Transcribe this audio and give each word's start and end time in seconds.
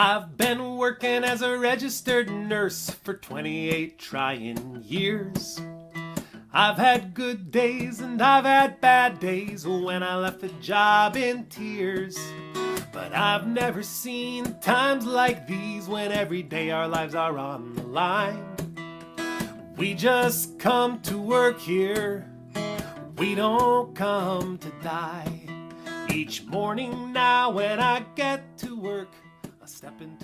I've 0.00 0.36
been 0.36 0.76
working 0.76 1.24
as 1.24 1.42
a 1.42 1.58
registered 1.58 2.30
nurse 2.30 2.88
for 2.88 3.14
28 3.14 3.98
trying 3.98 4.84
years. 4.86 5.60
I've 6.52 6.76
had 6.76 7.14
good 7.14 7.50
days 7.50 7.98
and 7.98 8.22
I've 8.22 8.44
had 8.44 8.80
bad 8.80 9.18
days 9.18 9.66
when 9.66 10.04
I 10.04 10.14
left 10.14 10.38
the 10.38 10.50
job 10.60 11.16
in 11.16 11.46
tears. 11.46 12.16
But 12.92 13.12
I've 13.12 13.48
never 13.48 13.82
seen 13.82 14.60
times 14.60 15.04
like 15.04 15.48
these 15.48 15.88
when 15.88 16.12
every 16.12 16.44
day 16.44 16.70
our 16.70 16.86
lives 16.86 17.16
are 17.16 17.36
on 17.36 17.74
the 17.74 17.82
line. 17.82 18.54
We 19.76 19.94
just 19.94 20.60
come 20.60 21.00
to 21.00 21.18
work 21.18 21.58
here, 21.58 22.30
we 23.16 23.34
don't 23.34 23.96
come 23.96 24.58
to 24.58 24.70
die. 24.80 25.40
Each 26.08 26.44
morning 26.44 27.12
now 27.12 27.50
when 27.50 27.80
I 27.80 28.04
get 28.14 28.56
to 28.58 28.76
work, 28.76 29.08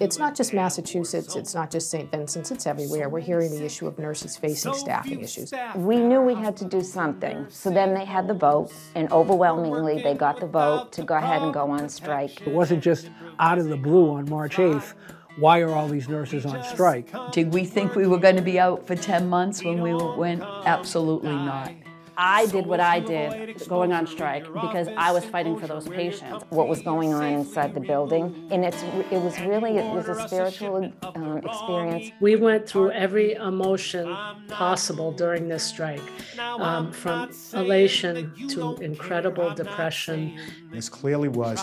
it's 0.00 0.18
not 0.18 0.34
just 0.34 0.52
Massachusetts, 0.52 1.36
it's 1.36 1.54
not 1.54 1.70
just 1.70 1.90
St. 1.90 2.10
Vincent's, 2.10 2.50
it's 2.50 2.66
everywhere. 2.66 3.08
We're 3.08 3.20
hearing 3.20 3.50
the 3.50 3.64
issue 3.64 3.86
of 3.86 3.98
nurses 3.98 4.36
facing 4.36 4.74
staffing 4.74 5.20
issues. 5.20 5.52
We 5.76 5.96
knew 5.96 6.20
we 6.20 6.34
had 6.34 6.56
to 6.58 6.64
do 6.64 6.82
something. 6.82 7.46
So 7.48 7.70
then 7.70 7.94
they 7.94 8.04
had 8.04 8.28
the 8.28 8.34
vote, 8.34 8.72
and 8.94 9.10
overwhelmingly 9.12 10.02
they 10.02 10.14
got 10.14 10.40
the 10.40 10.46
vote 10.46 10.92
to 10.92 11.02
go 11.02 11.14
ahead 11.14 11.42
and 11.42 11.52
go 11.52 11.70
on 11.70 11.88
strike. 11.88 12.40
It 12.46 12.52
wasn't 12.52 12.82
just 12.82 13.10
out 13.38 13.58
of 13.58 13.68
the 13.68 13.76
blue 13.76 14.10
on 14.10 14.28
March 14.28 14.56
8th. 14.56 14.94
Why 15.36 15.60
are 15.60 15.70
all 15.70 15.88
these 15.88 16.08
nurses 16.08 16.46
on 16.46 16.62
strike? 16.62 17.12
Did 17.32 17.52
we 17.52 17.64
think 17.64 17.96
we 17.96 18.06
were 18.06 18.18
going 18.18 18.36
to 18.36 18.42
be 18.42 18.60
out 18.60 18.86
for 18.86 18.94
10 18.94 19.28
months 19.28 19.64
when 19.64 19.82
we 19.82 19.92
went? 19.92 20.42
Absolutely 20.42 21.32
not. 21.32 21.72
I 22.16 22.46
did 22.46 22.66
what 22.66 22.80
I 22.80 23.00
did 23.00 23.66
going 23.68 23.92
on 23.92 24.06
strike 24.06 24.44
because 24.52 24.88
I 24.96 25.10
was 25.12 25.24
fighting 25.24 25.58
for 25.58 25.66
those 25.66 25.88
patients. 25.88 26.44
What 26.50 26.68
was 26.68 26.82
going 26.82 27.12
on 27.12 27.24
inside 27.24 27.74
the 27.74 27.80
building, 27.80 28.48
and 28.50 28.64
it's 28.64 28.82
it 29.10 29.20
was 29.20 29.38
really 29.40 29.78
it 29.78 29.94
was 29.94 30.08
a 30.08 30.28
spiritual 30.28 30.92
um, 31.02 31.38
experience. 31.38 32.10
We 32.20 32.36
went 32.36 32.68
through 32.68 32.92
every 32.92 33.32
emotion 33.34 34.16
possible 34.48 35.12
during 35.12 35.48
this 35.48 35.64
strike, 35.64 36.02
um, 36.38 36.92
from 36.92 37.30
elation 37.52 38.32
to 38.48 38.76
incredible 38.76 39.54
depression. 39.54 40.38
This 40.70 40.88
clearly 40.88 41.28
was 41.28 41.62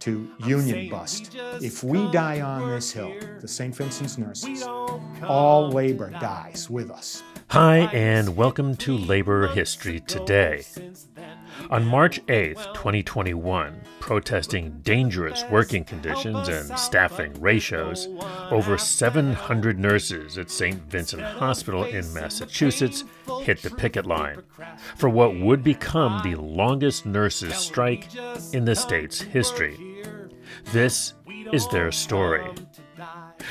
to 0.00 0.28
union 0.46 0.88
bust. 0.88 1.36
If 1.60 1.84
we 1.84 2.10
die 2.10 2.40
on 2.40 2.68
this 2.68 2.90
hill, 2.90 3.14
the 3.40 3.46
St. 3.46 3.74
Vincent's 3.74 4.18
nurses, 4.18 4.64
all 5.22 5.70
labor 5.70 6.10
dies 6.20 6.68
with 6.68 6.90
us. 6.90 7.22
Hi, 7.52 7.80
and 7.92 8.34
welcome 8.34 8.76
to 8.76 8.96
Labor 8.96 9.46
History 9.48 10.00
Today. 10.00 10.64
On 11.68 11.84
March 11.84 12.18
8, 12.30 12.56
2021, 12.72 13.78
protesting 14.00 14.80
dangerous 14.80 15.44
working 15.50 15.84
conditions 15.84 16.48
and 16.48 16.78
staffing 16.78 17.38
ratios, 17.42 18.08
over 18.50 18.78
700 18.78 19.78
nurses 19.78 20.38
at 20.38 20.50
St. 20.50 20.80
Vincent 20.88 21.20
Hospital 21.24 21.84
in 21.84 22.10
Massachusetts 22.14 23.04
hit 23.42 23.60
the 23.60 23.68
picket 23.68 24.06
line 24.06 24.42
for 24.96 25.10
what 25.10 25.38
would 25.38 25.62
become 25.62 26.22
the 26.24 26.36
longest 26.36 27.04
nurses' 27.04 27.54
strike 27.54 28.08
in 28.54 28.64
the 28.64 28.74
state's 28.74 29.20
history. 29.20 30.02
This 30.72 31.12
is 31.52 31.68
their 31.68 31.92
story. 31.92 32.46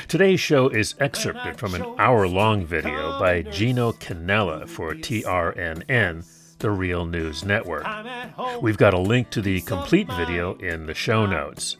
Today's 0.08 0.40
show 0.40 0.68
is 0.68 0.94
excerpted 0.98 1.58
from 1.58 1.74
an 1.74 1.84
hour 1.98 2.26
long 2.26 2.66
video 2.66 3.18
by 3.18 3.42
Gino 3.42 3.92
Cannella 3.92 4.68
for 4.68 4.94
TRNN, 4.94 6.58
the 6.58 6.70
Real 6.70 7.06
News 7.06 7.44
Network. 7.44 7.86
We've 8.60 8.76
got 8.76 8.94
a 8.94 8.98
link 8.98 9.30
to 9.30 9.40
the 9.40 9.60
complete 9.62 10.08
video 10.12 10.54
in 10.56 10.86
the 10.86 10.94
show 10.94 11.26
notes. 11.26 11.76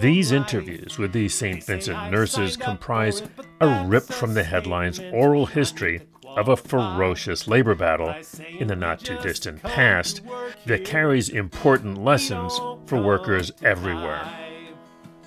These 0.00 0.32
interviews 0.32 0.98
with 0.98 1.12
the 1.12 1.28
St. 1.28 1.64
Vincent 1.64 2.10
nurses 2.10 2.56
comprise 2.56 3.22
a 3.60 3.84
ripped 3.86 4.12
from 4.12 4.34
the 4.34 4.44
headlines 4.44 5.00
oral 5.12 5.46
history 5.46 6.00
of 6.24 6.48
a 6.48 6.56
ferocious 6.56 7.46
labor 7.48 7.74
battle 7.74 8.14
in 8.58 8.68
the 8.68 8.76
not 8.76 9.00
too 9.00 9.18
distant 9.18 9.62
past 9.62 10.22
that 10.66 10.84
carries 10.84 11.28
important 11.28 12.02
lessons 12.02 12.58
for 12.86 13.02
workers 13.02 13.52
everywhere. 13.62 14.26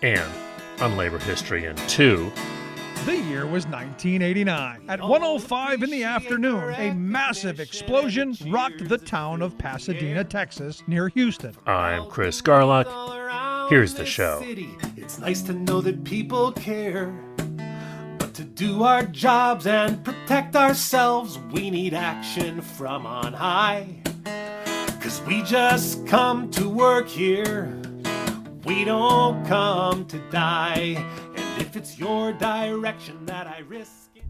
And 0.01 0.31
on 0.81 0.97
labor 0.97 1.19
history 1.19 1.65
in 1.65 1.75
two. 1.87 2.31
The 3.05 3.17
year 3.17 3.45
was 3.45 3.67
1989. 3.67 4.85
At 4.89 4.99
1:05 4.99 5.83
in 5.83 5.91
the 5.91 6.03
afternoon, 6.03 6.73
a 6.75 6.91
massive 6.95 7.59
explosion 7.59 8.35
rocked 8.47 8.87
the 8.89 8.97
town 8.97 9.41
of 9.41 9.57
Pasadena, 9.57 10.23
Texas, 10.23 10.81
near 10.87 11.09
Houston. 11.09 11.53
I'm 11.67 12.07
Chris 12.07 12.41
Garlock. 12.41 13.69
Here's 13.69 13.93
the 13.93 14.05
show. 14.05 14.41
It's 14.97 15.19
nice 15.19 15.41
to 15.43 15.53
know 15.53 15.81
that 15.81 16.03
people 16.03 16.51
care. 16.51 17.13
But 18.17 18.33
to 18.33 18.43
do 18.43 18.83
our 18.83 19.03
jobs 19.03 19.67
and 19.67 20.03
protect 20.03 20.55
ourselves, 20.55 21.37
we 21.51 21.69
need 21.69 21.93
action 21.93 22.61
from 22.61 23.05
on 23.05 23.33
high. 23.33 24.01
Cause 24.99 25.21
we 25.27 25.43
just 25.43 26.07
come 26.07 26.49
to 26.51 26.67
work 26.67 27.07
here 27.07 27.79
we 28.65 28.83
don't 28.83 29.45
come 29.45 30.05
to 30.05 30.17
die. 30.31 30.97
And 31.35 31.61
if 31.61 31.75
it's 31.75 31.99
your 31.99 32.33
direction 32.33 33.25
that 33.27 33.47
I 33.47 33.59
risk. 33.59 34.09
It. 34.15 34.23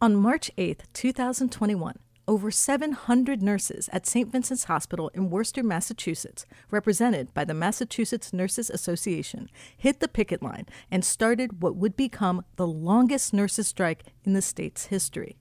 On 0.00 0.14
March 0.14 0.50
8, 0.58 0.82
2021, 0.92 1.98
over 2.28 2.50
700 2.50 3.42
nurses 3.42 3.88
at 3.92 4.06
St. 4.06 4.30
Vincent's 4.30 4.64
Hospital 4.64 5.10
in 5.14 5.30
Worcester, 5.30 5.62
Massachusetts, 5.62 6.44
represented 6.70 7.32
by 7.32 7.44
the 7.44 7.54
Massachusetts 7.54 8.32
Nurses 8.32 8.68
Association, 8.68 9.48
hit 9.76 10.00
the 10.00 10.08
picket 10.08 10.42
line 10.42 10.66
and 10.90 11.04
started 11.04 11.62
what 11.62 11.76
would 11.76 11.96
become 11.96 12.44
the 12.56 12.66
longest 12.66 13.32
nurses' 13.32 13.68
strike 13.68 14.04
in 14.24 14.34
the 14.34 14.42
state's 14.42 14.86
history. 14.86 15.36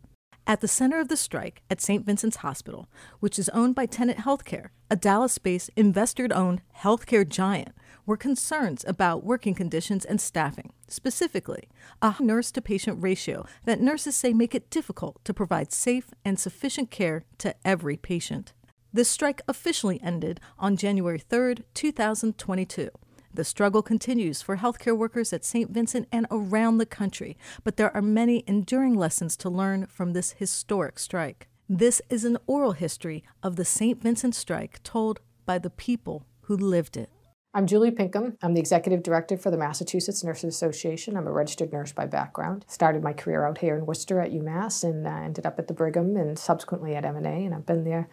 At 0.47 0.61
the 0.61 0.67
center 0.67 0.99
of 0.99 1.07
the 1.07 1.17
strike 1.17 1.63
at 1.71 1.81
St. 1.81 2.05
Vincent's 2.05 2.37
Hospital, 2.37 2.87
which 3.19 3.39
is 3.39 3.49
owned 3.49 3.73
by 3.73 3.87
Tenet 3.87 4.17
Healthcare, 4.17 4.69
a 4.91 4.95
Dallas 4.95 5.39
based 5.39 5.71
investor 5.75 6.27
owned 6.31 6.61
healthcare 6.81 7.27
giant, 7.27 7.69
were 8.05 8.15
concerns 8.15 8.85
about 8.87 9.23
working 9.23 9.55
conditions 9.55 10.05
and 10.05 10.21
staffing, 10.21 10.71
specifically, 10.87 11.67
a 11.99 12.13
nurse 12.19 12.51
to 12.51 12.61
patient 12.61 13.01
ratio 13.01 13.47
that 13.65 13.81
nurses 13.81 14.15
say 14.15 14.33
make 14.33 14.53
it 14.53 14.69
difficult 14.69 15.17
to 15.25 15.33
provide 15.33 15.71
safe 15.71 16.11
and 16.23 16.39
sufficient 16.39 16.91
care 16.91 17.23
to 17.39 17.55
every 17.65 17.97
patient. 17.97 18.53
The 18.93 19.03
strike 19.03 19.41
officially 19.47 19.99
ended 20.03 20.39
on 20.59 20.77
January 20.77 21.17
3, 21.17 21.55
2022. 21.73 22.89
The 23.35 23.43
struggle 23.43 23.81
continues 23.81 24.41
for 24.41 24.55
healthcare 24.55 24.97
workers 24.97 25.33
at 25.33 25.43
St. 25.43 25.69
Vincent 25.69 26.07
and 26.09 26.25
around 26.31 26.77
the 26.77 26.85
country, 26.85 27.37
but 27.65 27.75
there 27.75 27.93
are 27.93 28.01
many 28.01 28.45
enduring 28.47 28.93
lessons 28.93 29.35
to 29.37 29.49
learn 29.49 29.87
from 29.87 30.13
this 30.13 30.31
historic 30.31 30.97
strike. 30.97 31.49
This 31.67 32.01
is 32.09 32.23
an 32.23 32.37
oral 32.47 32.71
history 32.71 33.25
of 33.43 33.57
the 33.57 33.65
St. 33.65 34.01
Vincent 34.01 34.35
strike 34.35 34.81
told 34.83 35.19
by 35.45 35.57
the 35.57 35.69
people 35.69 36.25
who 36.43 36.55
lived 36.55 36.95
it. 36.95 37.09
I'm 37.53 37.67
Julie 37.67 37.91
Pinkham. 37.91 38.37
I'm 38.41 38.53
the 38.53 38.61
executive 38.61 39.03
director 39.03 39.35
for 39.35 39.51
the 39.51 39.57
Massachusetts 39.57 40.23
Nurses 40.23 40.55
Association. 40.55 41.17
I'm 41.17 41.27
a 41.27 41.31
registered 41.33 41.73
nurse 41.73 41.91
by 41.91 42.05
background. 42.05 42.63
Started 42.69 43.03
my 43.03 43.11
career 43.11 43.45
out 43.45 43.57
here 43.57 43.75
in 43.75 43.85
Worcester 43.85 44.21
at 44.21 44.31
UMass 44.31 44.85
and 44.85 45.05
uh, 45.05 45.09
ended 45.09 45.45
up 45.45 45.59
at 45.59 45.67
the 45.67 45.73
Brigham 45.73 46.15
and 46.15 46.39
subsequently 46.39 46.95
at 46.95 47.03
MNA, 47.03 47.47
and 47.47 47.53
I've 47.53 47.65
been 47.65 47.83
there 47.83 48.07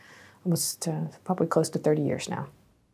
almost 0.44 0.88
uh, 0.88 1.04
probably 1.22 1.46
close 1.46 1.70
to 1.70 1.78
30 1.78 2.02
years 2.02 2.28
now 2.28 2.48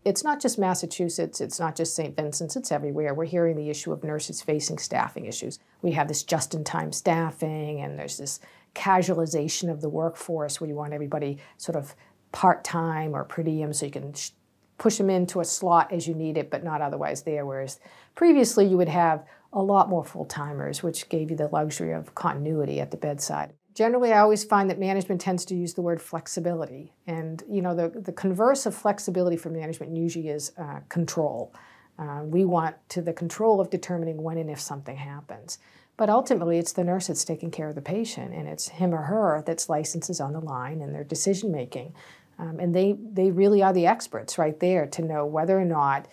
it's 0.09 0.25
not 0.25 0.41
just 0.41 0.59
Massachusetts, 0.59 1.43
it's 1.43 1.61
not 1.61 1.77
just 1.77 1.95
St. 1.95 2.17
Vincent's, 2.17 2.57
it's 2.57 2.73
everywhere. 2.73 3.13
We're 3.13 3.27
hearing 3.27 3.57
the 3.57 3.69
issue 3.69 3.93
of 3.93 4.03
nurses 4.03 4.41
facing 4.41 4.79
staffing 4.79 5.27
issues. 5.27 5.59
We 5.83 5.93
have 5.93 6.09
this 6.09 6.23
just 6.23 6.55
in 6.55 6.65
time 6.65 6.93
staffing, 6.93 7.83
and 7.83 7.99
there's 7.99 8.17
this 8.17 8.41
casualization 8.75 9.71
of 9.71 9.83
the 9.83 9.89
workforce 9.91 10.61
where 10.61 10.69
you 10.69 10.75
want 10.75 10.95
everybody 10.95 11.37
sort 11.59 11.77
of 11.77 11.95
part 12.33 12.65
time 12.65 13.15
or 13.15 13.25
per 13.25 13.43
diem 13.43 13.75
so 13.75 13.85
you 13.85 13.93
can 13.93 14.15
sh- 14.15 14.31
push 14.79 14.97
them 14.97 15.11
into 15.11 15.41
a 15.41 15.45
slot 15.45 15.93
as 15.93 16.09
you 16.09 16.15
need 16.15 16.39
it, 16.39 16.51
but 16.51 16.65
not 16.65 16.81
otherwise 16.81 17.23
there. 17.23 17.45
Whereas 17.45 17.79
previously 18.15 18.67
you 18.67 18.79
would 18.79 18.89
have 18.89 19.27
a 19.53 19.63
lot 19.63 19.91
more 19.91 20.05
full 20.05 20.25
timers, 20.25 20.83
which 20.83 21.11
gave 21.11 21.31
you 21.31 21.37
the 21.37 21.49
luxury 21.49 21.93
of 21.93 22.15
continuity 22.15 22.81
at 22.81 22.91
the 22.91 22.97
bedside 22.97 23.53
generally 23.79 24.13
i 24.13 24.19
always 24.19 24.43
find 24.43 24.69
that 24.69 24.81
management 24.81 25.21
tends 25.21 25.45
to 25.45 25.55
use 25.55 25.75
the 25.75 25.83
word 25.83 26.03
flexibility. 26.03 26.93
And 27.07 27.45
you 27.49 27.63
know 27.63 27.75
the, 27.77 27.89
the 27.89 28.13
converse 28.13 28.67
of 28.67 28.75
flexibility 28.75 29.37
for 29.37 29.51
management 29.51 29.97
usually 29.97 30.29
is 30.29 30.51
uh, 30.59 30.81
control. 30.89 31.55
Uh, 31.97 32.23
we 32.25 32.45
want 32.45 32.75
to 32.91 33.01
the 33.01 33.13
control 33.13 33.61
of 33.61 33.71
determining 33.71 34.21
when 34.21 34.37
and 34.37 34.51
if 34.51 34.61
something 34.61 34.97
happens. 34.97 35.59
But 35.97 36.11
ultimately 36.11 36.59
it's 36.59 36.73
the 36.73 36.83
nurse 36.83 37.07
that's 37.07 37.25
taking 37.25 37.53
care 37.53 37.69
of 37.69 37.77
the 37.77 37.89
patient 37.97 38.35
and 38.35 38.49
it's 38.49 38.67
him 38.69 38.93
or 38.93 39.03
her 39.03 39.45
that's 39.47 39.69
licenses 39.69 40.21
on 40.21 40.33
the 40.33 40.41
line 40.41 40.81
and 40.81 40.93
their 40.93 41.05
decision 41.05 41.53
making 41.53 41.95
um, 42.39 42.61
and 42.61 42.75
they, 42.75 42.97
they 43.13 43.31
really 43.31 43.63
are 43.63 43.73
the 43.73 43.87
experts 43.87 44.39
right 44.39 44.59
there 44.61 44.87
to 44.87 45.03
know 45.03 45.27
whether 45.27 45.59
or 45.59 45.65
not 45.65 46.07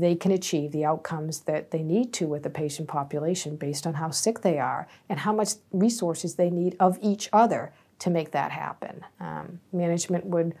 they 0.00 0.14
can 0.14 0.30
achieve 0.32 0.72
the 0.72 0.84
outcomes 0.84 1.40
that 1.40 1.70
they 1.70 1.82
need 1.82 2.12
to 2.12 2.26
with 2.26 2.42
the 2.42 2.50
patient 2.50 2.88
population 2.88 3.56
based 3.56 3.86
on 3.86 3.94
how 3.94 4.10
sick 4.10 4.40
they 4.42 4.58
are 4.58 4.86
and 5.08 5.20
how 5.20 5.32
much 5.32 5.54
resources 5.72 6.34
they 6.34 6.50
need 6.50 6.76
of 6.78 6.98
each 7.00 7.28
other 7.32 7.72
to 7.98 8.10
make 8.10 8.32
that 8.32 8.52
happen. 8.52 9.04
Um, 9.20 9.60
management 9.72 10.26
would 10.26 10.54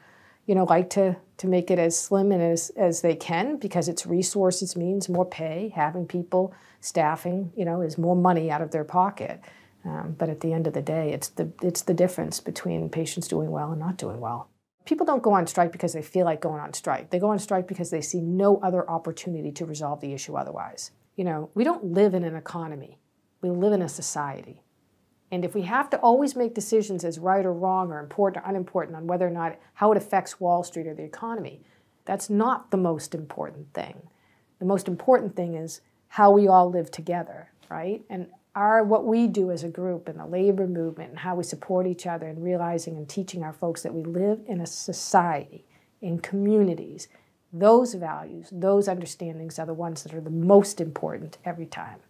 you 0.46 0.54
know, 0.54 0.64
like 0.64 0.90
to 0.90 1.16
to 1.38 1.46
make 1.46 1.70
it 1.70 1.78
as 1.78 1.98
slim 1.98 2.32
and 2.32 2.42
as 2.42 2.70
as 2.76 3.00
they 3.00 3.14
can 3.14 3.56
because 3.56 3.88
its 3.88 4.06
resources 4.06 4.76
means 4.76 5.08
more 5.08 5.26
pay. 5.26 5.72
Having 5.74 6.06
people 6.06 6.54
staffing, 6.80 7.52
you 7.56 7.64
know, 7.64 7.80
is 7.80 7.98
more 7.98 8.16
money 8.16 8.50
out 8.50 8.62
of 8.62 8.70
their 8.70 8.84
pocket. 8.84 9.40
Um, 9.84 10.14
but 10.18 10.28
at 10.28 10.40
the 10.40 10.52
end 10.52 10.66
of 10.66 10.72
the 10.72 10.82
day, 10.82 11.12
it's 11.12 11.28
the 11.28 11.50
it's 11.62 11.82
the 11.82 11.94
difference 11.94 12.40
between 12.40 12.88
patients 12.88 13.28
doing 13.28 13.50
well 13.50 13.72
and 13.72 13.80
not 13.80 13.96
doing 13.96 14.20
well. 14.20 14.48
People 14.86 15.04
don't 15.04 15.22
go 15.22 15.32
on 15.32 15.46
strike 15.46 15.72
because 15.72 15.92
they 15.92 16.02
feel 16.02 16.24
like 16.24 16.40
going 16.40 16.60
on 16.60 16.72
strike. 16.72 17.10
They 17.10 17.18
go 17.18 17.30
on 17.30 17.38
strike 17.38 17.66
because 17.66 17.90
they 17.90 18.00
see 18.00 18.20
no 18.20 18.58
other 18.62 18.88
opportunity 18.88 19.52
to 19.52 19.66
resolve 19.66 20.00
the 20.00 20.14
issue 20.14 20.36
otherwise. 20.36 20.92
You 21.16 21.24
know, 21.24 21.50
we 21.54 21.64
don't 21.64 21.92
live 21.92 22.14
in 22.14 22.24
an 22.24 22.36
economy. 22.36 22.98
We 23.42 23.50
live 23.50 23.72
in 23.72 23.82
a 23.82 23.88
society. 23.88 24.62
And 25.30 25.44
if 25.44 25.54
we 25.54 25.62
have 25.62 25.90
to 25.90 25.98
always 25.98 26.36
make 26.36 26.54
decisions 26.54 27.04
as 27.04 27.18
right 27.18 27.44
or 27.44 27.52
wrong 27.52 27.90
or 27.90 27.98
important 27.98 28.44
or 28.44 28.48
unimportant 28.48 28.96
on 28.96 29.08
whether 29.08 29.26
or 29.26 29.30
not 29.30 29.58
how 29.74 29.90
it 29.90 29.98
affects 29.98 30.40
Wall 30.40 30.62
Street 30.62 30.86
or 30.86 30.94
the 30.94 31.02
economy, 31.02 31.62
that's 32.04 32.30
not 32.30 32.70
the 32.70 32.76
most 32.76 33.14
important 33.14 33.74
thing. 33.74 34.08
The 34.60 34.66
most 34.66 34.86
important 34.86 35.34
thing 35.34 35.54
is 35.54 35.80
how 36.08 36.30
we 36.30 36.46
all 36.46 36.70
live 36.70 36.90
together, 36.90 37.50
right? 37.68 38.04
And 38.08 38.28
our 38.56 38.82
what 38.82 39.04
we 39.04 39.26
do 39.26 39.50
as 39.50 39.62
a 39.62 39.68
group 39.68 40.08
and 40.08 40.18
the 40.18 40.26
labor 40.26 40.66
movement 40.66 41.10
and 41.10 41.18
how 41.20 41.36
we 41.36 41.44
support 41.44 41.86
each 41.86 42.06
other 42.06 42.26
and 42.26 42.42
realizing 42.42 42.96
and 42.96 43.06
teaching 43.06 43.44
our 43.44 43.52
folks 43.52 43.82
that 43.82 43.94
we 43.94 44.02
live 44.02 44.40
in 44.48 44.62
a 44.62 44.66
society, 44.66 45.66
in 46.00 46.18
communities. 46.18 47.06
Those 47.52 47.94
values, 47.94 48.48
those 48.50 48.88
understandings 48.88 49.58
are 49.58 49.66
the 49.66 49.74
ones 49.74 50.02
that 50.02 50.14
are 50.14 50.22
the 50.22 50.30
most 50.30 50.80
important 50.80 51.36
every 51.44 51.66
time. 51.66 52.00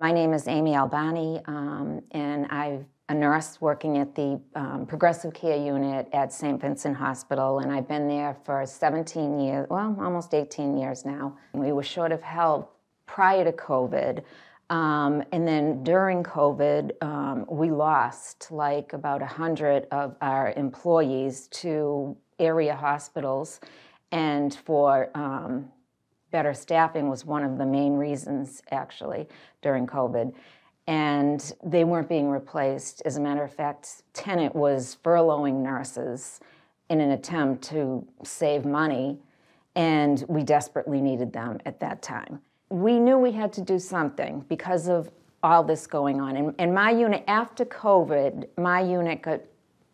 My 0.00 0.12
name 0.12 0.32
is 0.32 0.48
Amy 0.48 0.74
Albani, 0.74 1.42
um, 1.46 2.00
and 2.12 2.46
I'm 2.48 2.86
a 3.08 3.14
nurse 3.14 3.60
working 3.60 3.98
at 3.98 4.14
the 4.14 4.40
um, 4.54 4.86
Progressive 4.86 5.34
Care 5.34 5.56
Unit 5.56 6.08
at 6.12 6.32
St. 6.32 6.60
Vincent 6.60 6.96
Hospital, 6.96 7.58
and 7.58 7.72
I've 7.72 7.88
been 7.88 8.06
there 8.06 8.36
for 8.44 8.64
17 8.64 9.40
years, 9.40 9.66
well, 9.68 9.96
almost 10.00 10.32
18 10.32 10.78
years 10.78 11.04
now. 11.04 11.36
We 11.52 11.72
were 11.72 11.82
short 11.82 12.12
of 12.12 12.22
help 12.22 12.74
prior 13.06 13.44
to 13.44 13.52
COVID. 13.52 14.22
Um, 14.70 15.24
and 15.32 15.46
then 15.46 15.82
during 15.82 16.22
COVID, 16.22 16.92
um, 17.02 17.44
we 17.48 17.72
lost 17.72 18.52
like 18.52 18.92
about 18.92 19.20
100 19.20 19.88
of 19.90 20.14
our 20.22 20.52
employees 20.56 21.48
to 21.48 22.16
area 22.38 22.76
hospitals. 22.76 23.60
And 24.12 24.54
for 24.54 25.10
um, 25.16 25.70
better 26.30 26.54
staffing 26.54 27.08
was 27.08 27.24
one 27.24 27.42
of 27.42 27.58
the 27.58 27.66
main 27.66 27.94
reasons, 27.94 28.62
actually, 28.70 29.28
during 29.60 29.88
COVID. 29.88 30.32
And 30.86 31.52
they 31.64 31.82
weren't 31.82 32.08
being 32.08 32.30
replaced. 32.30 33.02
As 33.04 33.16
a 33.16 33.20
matter 33.20 33.42
of 33.42 33.52
fact, 33.52 34.02
Tenet 34.12 34.54
was 34.54 34.96
furloughing 35.04 35.62
nurses 35.62 36.40
in 36.88 37.00
an 37.00 37.10
attempt 37.10 37.62
to 37.70 38.06
save 38.24 38.64
money, 38.64 39.18
and 39.76 40.24
we 40.28 40.42
desperately 40.42 41.00
needed 41.00 41.32
them 41.32 41.58
at 41.64 41.78
that 41.80 42.02
time. 42.02 42.40
We 42.70 42.98
knew 42.98 43.18
we 43.18 43.32
had 43.32 43.52
to 43.54 43.60
do 43.60 43.78
something 43.78 44.44
because 44.48 44.88
of 44.88 45.10
all 45.42 45.64
this 45.64 45.86
going 45.86 46.20
on. 46.20 46.36
And, 46.36 46.54
and 46.58 46.74
my 46.74 46.90
unit, 46.90 47.24
after 47.26 47.64
COVID, 47.64 48.46
my 48.56 48.80
unit 48.80 49.22
got 49.22 49.40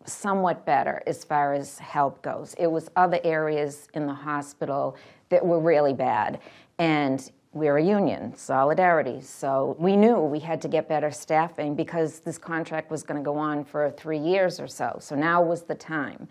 somewhat 0.05 0.65
better 0.65 1.01
as 1.05 1.23
far 1.23 1.53
as 1.53 1.79
help 1.79 2.21
goes. 2.21 2.55
It 2.57 2.67
was 2.67 2.89
other 2.95 3.19
areas 3.23 3.87
in 3.93 4.07
the 4.07 4.13
hospital 4.13 4.95
that 5.29 5.45
were 5.45 5.59
really 5.59 5.93
bad. 5.93 6.39
And 6.79 7.29
we're 7.53 7.77
a 7.77 7.83
union, 7.83 8.35
solidarity. 8.35 9.21
So 9.21 9.75
we 9.79 9.95
knew 9.95 10.19
we 10.19 10.39
had 10.39 10.61
to 10.61 10.67
get 10.67 10.87
better 10.87 11.11
staffing 11.11 11.75
because 11.75 12.19
this 12.19 12.37
contract 12.37 12.91
was 12.91 13.03
going 13.03 13.19
to 13.19 13.25
go 13.25 13.37
on 13.37 13.65
for 13.65 13.89
three 13.91 14.19
years 14.19 14.59
or 14.59 14.67
so. 14.67 14.97
So 14.99 15.15
now 15.15 15.41
was 15.41 15.63
the 15.63 15.75
time. 15.75 16.27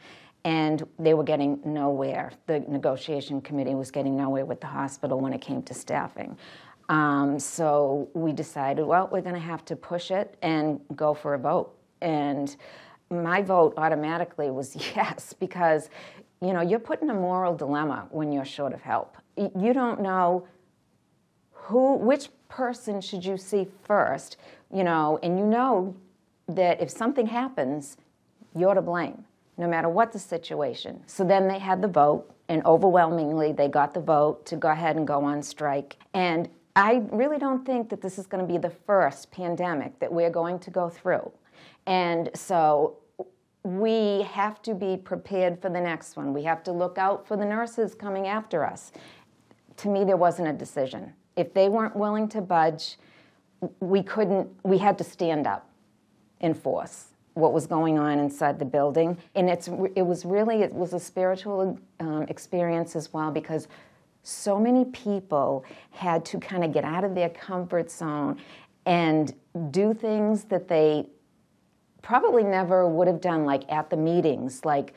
And 0.46 0.86
they 0.96 1.12
were 1.12 1.24
getting 1.24 1.60
nowhere. 1.64 2.30
The 2.46 2.60
negotiation 2.60 3.40
committee 3.40 3.74
was 3.74 3.90
getting 3.90 4.16
nowhere 4.16 4.44
with 4.44 4.60
the 4.60 4.68
hospital 4.68 5.18
when 5.20 5.32
it 5.32 5.40
came 5.40 5.60
to 5.64 5.74
staffing. 5.74 6.38
Um, 6.88 7.40
so 7.40 8.08
we 8.14 8.32
decided, 8.32 8.86
well, 8.86 9.08
we're 9.10 9.22
going 9.22 9.34
to 9.34 9.40
have 9.40 9.64
to 9.64 9.74
push 9.74 10.12
it 10.12 10.36
and 10.42 10.80
go 10.94 11.14
for 11.14 11.34
a 11.34 11.38
vote. 11.38 11.76
And 12.00 12.54
my 13.10 13.42
vote 13.42 13.74
automatically 13.76 14.52
was 14.52 14.76
yes, 14.96 15.32
because 15.32 15.90
you 16.40 16.52
know, 16.52 16.60
you're 16.60 16.78
put 16.78 17.02
in 17.02 17.10
a 17.10 17.14
moral 17.14 17.56
dilemma 17.56 18.06
when 18.10 18.32
you're 18.32 18.44
short 18.44 18.72
of 18.72 18.82
help. 18.82 19.16
You 19.36 19.72
don't 19.72 20.00
know 20.00 20.46
who, 21.52 21.96
which 21.96 22.28
person 22.48 23.00
should 23.00 23.24
you 23.24 23.36
see 23.36 23.66
first, 23.84 24.36
you 24.72 24.84
know, 24.84 25.18
and 25.22 25.38
you 25.38 25.44
know 25.44 25.96
that 26.48 26.80
if 26.80 26.90
something 26.90 27.26
happens, 27.26 27.96
you're 28.54 28.74
to 28.74 28.82
blame, 28.82 29.24
no 29.58 29.66
matter 29.66 29.88
what 29.88 30.12
the 30.12 30.18
situation. 30.18 31.02
So 31.06 31.24
then 31.24 31.48
they 31.48 31.58
had 31.58 31.80
the 31.80 31.88
vote, 31.88 32.30
and 32.48 32.64
overwhelmingly 32.64 33.52
they 33.52 33.68
got 33.68 33.94
the 33.94 34.00
vote 34.00 34.46
to 34.46 34.56
go 34.56 34.68
ahead 34.68 34.96
and 34.96 35.06
go 35.06 35.24
on 35.24 35.42
strike. 35.42 35.96
And 36.14 36.48
I 36.76 37.02
really 37.10 37.38
don't 37.38 37.64
think 37.64 37.88
that 37.88 38.02
this 38.02 38.18
is 38.18 38.26
going 38.26 38.46
to 38.46 38.52
be 38.52 38.58
the 38.58 38.70
first 38.70 39.30
pandemic 39.30 39.98
that 39.98 40.12
we're 40.12 40.30
going 40.30 40.58
to 40.60 40.70
go 40.70 40.88
through. 40.88 41.32
And 41.86 42.30
so 42.34 42.98
we 43.62 44.22
have 44.30 44.62
to 44.62 44.74
be 44.74 44.96
prepared 44.96 45.60
for 45.60 45.70
the 45.70 45.80
next 45.80 46.16
one. 46.16 46.32
We 46.32 46.44
have 46.44 46.62
to 46.64 46.72
look 46.72 46.98
out 46.98 47.26
for 47.26 47.36
the 47.36 47.44
nurses 47.44 47.94
coming 47.94 48.28
after 48.28 48.64
us. 48.64 48.92
To 49.78 49.88
me, 49.88 50.04
there 50.04 50.16
wasn't 50.16 50.48
a 50.48 50.52
decision. 50.52 51.14
If 51.34 51.52
they 51.52 51.68
weren't 51.68 51.96
willing 51.96 52.28
to 52.28 52.40
budge, 52.40 52.98
we 53.80 54.02
couldn't, 54.02 54.48
we 54.62 54.78
had 54.78 54.98
to 54.98 55.04
stand 55.04 55.46
up 55.46 55.68
in 56.40 56.54
force 56.54 57.15
what 57.36 57.52
was 57.52 57.66
going 57.66 57.98
on 57.98 58.18
inside 58.18 58.58
the 58.58 58.64
building. 58.64 59.18
And 59.34 59.50
it's, 59.50 59.68
it 59.94 60.00
was 60.06 60.24
really, 60.24 60.62
it 60.62 60.72
was 60.72 60.94
a 60.94 60.98
spiritual 60.98 61.78
um, 62.00 62.22
experience 62.28 62.96
as 62.96 63.12
well 63.12 63.30
because 63.30 63.68
so 64.22 64.58
many 64.58 64.86
people 64.86 65.62
had 65.90 66.24
to 66.24 66.40
kind 66.40 66.64
of 66.64 66.72
get 66.72 66.82
out 66.82 67.04
of 67.04 67.14
their 67.14 67.28
comfort 67.28 67.90
zone 67.90 68.40
and 68.86 69.34
do 69.70 69.92
things 69.92 70.44
that 70.44 70.66
they 70.66 71.06
probably 72.00 72.42
never 72.42 72.88
would 72.88 73.06
have 73.06 73.20
done 73.20 73.44
like 73.44 73.70
at 73.70 73.90
the 73.90 73.96
meetings 73.96 74.64
like 74.64 74.94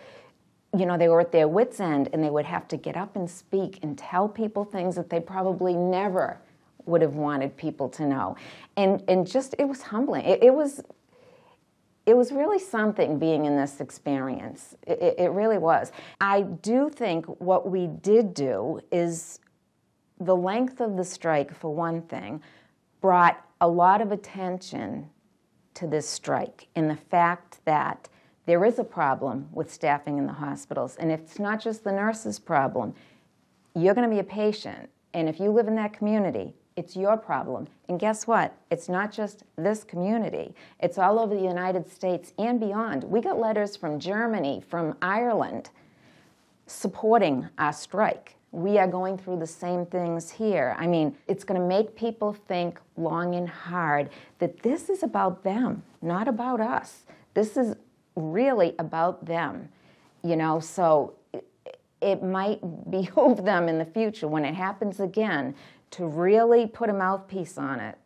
you 0.77 0.85
know 0.85 0.97
they 0.97 1.09
were 1.09 1.19
at 1.19 1.31
their 1.31 1.47
wits 1.47 1.79
end 1.79 2.07
and 2.13 2.23
they 2.23 2.29
would 2.29 2.45
have 2.45 2.67
to 2.67 2.77
get 2.77 2.95
up 2.95 3.15
and 3.15 3.29
speak 3.29 3.79
and 3.81 3.97
tell 3.97 4.29
people 4.29 4.63
things 4.63 4.95
that 4.95 5.09
they 5.09 5.19
probably 5.19 5.73
never 5.73 6.39
would 6.85 7.01
have 7.01 7.15
wanted 7.15 7.55
people 7.57 7.89
to 7.89 8.05
know 8.05 8.35
and 8.77 9.03
and 9.07 9.25
just 9.25 9.55
it 9.57 9.65
was 9.65 9.81
humbling 9.81 10.23
it, 10.23 10.43
it 10.43 10.53
was 10.53 10.81
it 12.09 12.17
was 12.17 12.31
really 12.31 12.59
something 12.59 13.19
being 13.19 13.45
in 13.45 13.55
this 13.55 13.79
experience 13.79 14.75
it, 14.87 15.15
it 15.17 15.31
really 15.31 15.57
was 15.57 15.91
i 16.19 16.41
do 16.41 16.89
think 16.89 17.25
what 17.39 17.69
we 17.69 17.87
did 17.87 18.33
do 18.33 18.79
is 18.91 19.39
the 20.19 20.35
length 20.35 20.81
of 20.81 20.97
the 20.97 21.03
strike 21.03 21.53
for 21.53 21.73
one 21.73 22.01
thing 22.01 22.41
brought 23.01 23.45
a 23.61 23.67
lot 23.67 24.01
of 24.01 24.11
attention 24.11 25.09
to 25.73 25.87
this 25.87 26.09
strike 26.09 26.67
and 26.75 26.89
the 26.89 26.95
fact 26.95 27.59
that 27.65 28.09
there 28.49 28.65
is 28.65 28.79
a 28.79 28.83
problem 28.83 29.47
with 29.51 29.71
staffing 29.71 30.17
in 30.17 30.25
the 30.25 30.33
hospitals. 30.33 30.95
And 30.95 31.11
it's 31.11 31.37
not 31.37 31.61
just 31.61 31.83
the 31.83 31.91
nurse's 31.91 32.39
problem. 32.39 32.95
You're 33.75 33.93
going 33.93 34.09
to 34.09 34.13
be 34.13 34.19
a 34.19 34.23
patient. 34.23 34.89
And 35.13 35.29
if 35.29 35.39
you 35.39 35.51
live 35.51 35.67
in 35.67 35.75
that 35.75 35.93
community, 35.93 36.55
it's 36.79 36.95
your 36.95 37.17
problem. 37.17 37.67
And 37.87 37.99
guess 37.99 38.25
what? 38.25 38.55
It's 38.71 38.89
not 38.89 39.11
just 39.11 39.43
this 39.57 39.83
community, 39.83 40.55
it's 40.79 40.97
all 40.97 41.19
over 41.19 41.35
the 41.35 41.41
United 41.41 41.89
States 41.91 42.33
and 42.39 42.59
beyond. 42.59 43.03
We 43.03 43.21
got 43.21 43.39
letters 43.39 43.75
from 43.75 43.99
Germany, 43.99 44.63
from 44.67 44.95
Ireland, 45.01 45.69
supporting 46.65 47.49
our 47.57 47.73
strike 47.73 48.35
we 48.51 48.77
are 48.79 48.87
going 48.87 49.17
through 49.17 49.37
the 49.37 49.47
same 49.47 49.85
things 49.85 50.31
here. 50.31 50.75
I 50.79 50.87
mean, 50.87 51.15
it's 51.27 51.43
going 51.43 51.59
to 51.59 51.67
make 51.67 51.95
people 51.95 52.33
think 52.33 52.79
long 52.97 53.35
and 53.35 53.47
hard 53.47 54.09
that 54.39 54.63
this 54.63 54.89
is 54.89 55.03
about 55.03 55.43
them, 55.43 55.83
not 56.01 56.27
about 56.27 56.59
us. 56.59 57.05
This 57.33 57.57
is 57.57 57.75
really 58.15 58.73
about 58.79 59.25
them, 59.25 59.69
you 60.23 60.35
know, 60.35 60.59
so 60.59 61.13
it, 62.01 62.23
might 62.23 62.59
behoove 62.89 63.45
them 63.45 63.69
in 63.69 63.77
the 63.77 63.85
future 63.85 64.27
when 64.27 64.45
it 64.45 64.55
happens 64.55 64.99
again 64.99 65.53
to 65.91 66.05
really 66.05 66.67
put 66.67 66.89
a 66.89 66.93
mouthpiece 66.93 67.57
on 67.57 67.79
it. 67.79 67.97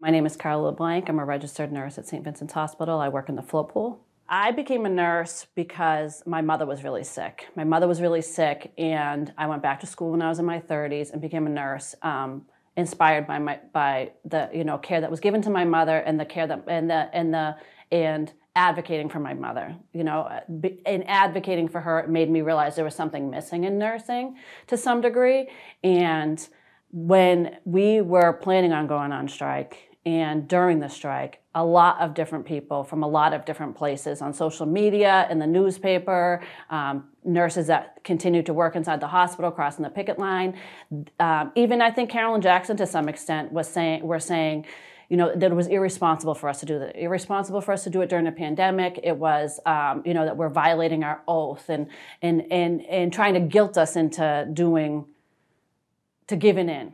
My 0.00 0.10
name 0.10 0.26
is 0.26 0.36
Carla 0.36 0.66
LeBlanc. 0.66 1.08
I'm 1.08 1.18
a 1.18 1.24
registered 1.24 1.72
nurse 1.72 1.98
at 1.98 2.06
St. 2.06 2.22
Vincent's 2.22 2.52
Hospital. 2.52 3.00
I 3.00 3.08
work 3.08 3.28
in 3.28 3.34
the 3.34 3.42
float 3.42 3.70
pool. 3.70 4.04
I 4.28 4.52
became 4.52 4.84
a 4.84 4.90
nurse 4.90 5.46
because 5.54 6.22
my 6.26 6.42
mother 6.42 6.66
was 6.66 6.84
really 6.84 7.02
sick. 7.02 7.46
My 7.56 7.64
mother 7.64 7.88
was 7.88 8.00
really 8.00 8.20
sick, 8.20 8.72
and 8.76 9.32
I 9.38 9.46
went 9.46 9.62
back 9.62 9.80
to 9.80 9.86
school 9.86 10.10
when 10.10 10.20
I 10.20 10.28
was 10.28 10.38
in 10.38 10.44
my 10.44 10.60
30s 10.60 11.12
and 11.12 11.22
became 11.22 11.46
a 11.46 11.50
nurse, 11.50 11.94
um, 12.02 12.42
inspired 12.76 13.26
by 13.26 13.38
my 13.38 13.58
by 13.72 14.12
the 14.24 14.50
you 14.52 14.64
know 14.64 14.78
care 14.78 15.00
that 15.00 15.10
was 15.10 15.18
given 15.18 15.42
to 15.42 15.50
my 15.50 15.64
mother 15.64 15.98
and 15.98 16.20
the 16.20 16.24
care 16.24 16.46
that 16.46 16.62
and 16.68 16.88
the 16.88 17.10
and 17.12 17.34
the 17.34 17.56
and 17.90 18.32
advocating 18.58 19.08
for 19.08 19.20
my 19.20 19.34
mother. 19.34 19.76
You 19.92 20.04
know, 20.04 20.28
and 20.84 21.08
advocating 21.08 21.68
for 21.68 21.80
her 21.80 22.06
made 22.08 22.28
me 22.28 22.42
realize 22.42 22.74
there 22.74 22.84
was 22.84 22.96
something 22.96 23.30
missing 23.30 23.64
in 23.64 23.78
nursing 23.78 24.36
to 24.66 24.76
some 24.76 25.00
degree. 25.00 25.48
And 25.84 26.46
when 26.90 27.58
we 27.64 28.00
were 28.00 28.32
planning 28.32 28.72
on 28.72 28.86
going 28.88 29.12
on 29.12 29.28
strike, 29.28 29.84
and 30.04 30.48
during 30.48 30.80
the 30.80 30.88
strike, 30.88 31.42
a 31.54 31.62
lot 31.62 32.00
of 32.00 32.14
different 32.14 32.46
people 32.46 32.82
from 32.82 33.02
a 33.02 33.06
lot 33.06 33.34
of 33.34 33.44
different 33.44 33.76
places 33.76 34.22
on 34.22 34.32
social 34.32 34.64
media, 34.64 35.26
in 35.30 35.38
the 35.38 35.46
newspaper, 35.46 36.42
um, 36.70 37.04
nurses 37.24 37.66
that 37.66 38.02
continued 38.04 38.46
to 38.46 38.54
work 38.54 38.74
inside 38.74 39.00
the 39.00 39.08
hospital, 39.08 39.50
crossing 39.50 39.82
the 39.82 39.90
picket 39.90 40.18
line. 40.18 40.58
Um, 41.20 41.52
even 41.56 41.82
I 41.82 41.90
think 41.90 42.10
Carolyn 42.10 42.40
Jackson, 42.40 42.76
to 42.78 42.86
some 42.86 43.08
extent, 43.08 43.52
was 43.52 43.68
saying, 43.68 44.02
were 44.02 44.20
saying, 44.20 44.66
you 45.08 45.16
know, 45.16 45.34
that 45.34 45.50
it 45.50 45.54
was 45.54 45.68
irresponsible 45.68 46.34
for 46.34 46.48
us 46.48 46.60
to 46.60 46.66
do 46.66 46.78
that. 46.78 46.96
Irresponsible 46.96 47.60
for 47.60 47.72
us 47.72 47.84
to 47.84 47.90
do 47.90 48.02
it 48.02 48.10
during 48.10 48.26
a 48.26 48.32
pandemic. 48.32 49.00
It 49.02 49.16
was, 49.16 49.58
um, 49.64 50.02
you 50.04 50.12
know, 50.12 50.24
that 50.24 50.36
we're 50.36 50.50
violating 50.50 51.02
our 51.02 51.22
oath 51.26 51.68
and 51.68 51.88
and 52.20 52.50
and 52.50 52.84
and 52.84 53.12
trying 53.12 53.34
to 53.34 53.40
guilt 53.40 53.78
us 53.78 53.96
into 53.96 54.46
doing, 54.52 55.06
to 56.26 56.36
giving 56.36 56.68
in 56.68 56.92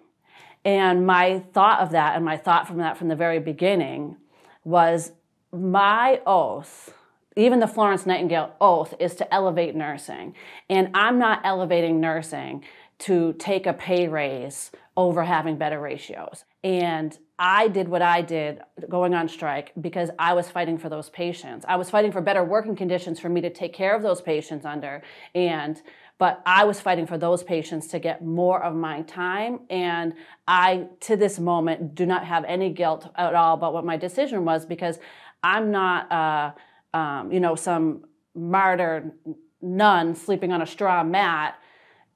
and 0.64 1.06
my 1.06 1.40
thought 1.52 1.80
of 1.80 1.90
that, 1.90 2.16
and 2.16 2.24
my 2.24 2.36
thought 2.36 2.66
from 2.66 2.78
that 2.78 2.96
from 2.96 3.08
the 3.08 3.16
very 3.16 3.38
beginning, 3.38 4.16
was 4.64 5.12
my 5.52 6.20
oath, 6.26 6.94
even 7.36 7.60
the 7.60 7.66
Florence 7.66 8.06
Nightingale 8.06 8.54
oath, 8.60 8.94
is 8.98 9.14
to 9.16 9.34
elevate 9.34 9.76
nursing. 9.76 10.34
And 10.70 10.90
I'm 10.94 11.18
not 11.18 11.42
elevating 11.44 12.00
nursing 12.00 12.64
to 13.00 13.34
take 13.34 13.66
a 13.66 13.74
pay 13.74 14.08
raise 14.08 14.70
over 14.96 15.24
having 15.24 15.56
better 15.56 15.80
ratios. 15.80 16.44
And 16.64 17.16
I 17.38 17.68
did 17.68 17.88
what 17.88 18.00
I 18.00 18.22
did 18.22 18.60
going 18.88 19.14
on 19.14 19.28
strike 19.28 19.72
because 19.80 20.10
I 20.18 20.32
was 20.32 20.50
fighting 20.50 20.78
for 20.78 20.88
those 20.88 21.10
patients. 21.10 21.66
I 21.68 21.76
was 21.76 21.90
fighting 21.90 22.10
for 22.10 22.22
better 22.22 22.42
working 22.42 22.74
conditions 22.74 23.20
for 23.20 23.28
me 23.28 23.42
to 23.42 23.50
take 23.50 23.74
care 23.74 23.94
of 23.94 24.02
those 24.02 24.22
patients 24.22 24.64
under. 24.64 25.02
And 25.34 25.80
but 26.16 26.42
I 26.46 26.64
was 26.64 26.80
fighting 26.80 27.06
for 27.06 27.18
those 27.18 27.42
patients 27.42 27.88
to 27.88 27.98
get 27.98 28.24
more 28.24 28.62
of 28.62 28.74
my 28.74 29.02
time. 29.02 29.60
And 29.68 30.14
I, 30.46 30.86
to 31.00 31.16
this 31.16 31.40
moment, 31.40 31.96
do 31.96 32.06
not 32.06 32.24
have 32.24 32.44
any 32.44 32.70
guilt 32.70 33.10
at 33.16 33.34
all 33.34 33.54
about 33.54 33.74
what 33.74 33.84
my 33.84 33.96
decision 33.96 34.44
was 34.44 34.64
because 34.64 35.00
I'm 35.42 35.72
not, 35.72 36.10
uh, 36.12 36.52
um, 36.96 37.32
you 37.32 37.40
know, 37.40 37.56
some 37.56 38.04
martyr 38.34 39.12
nun 39.60 40.14
sleeping 40.14 40.52
on 40.52 40.62
a 40.62 40.66
straw 40.66 41.02
mat 41.02 41.58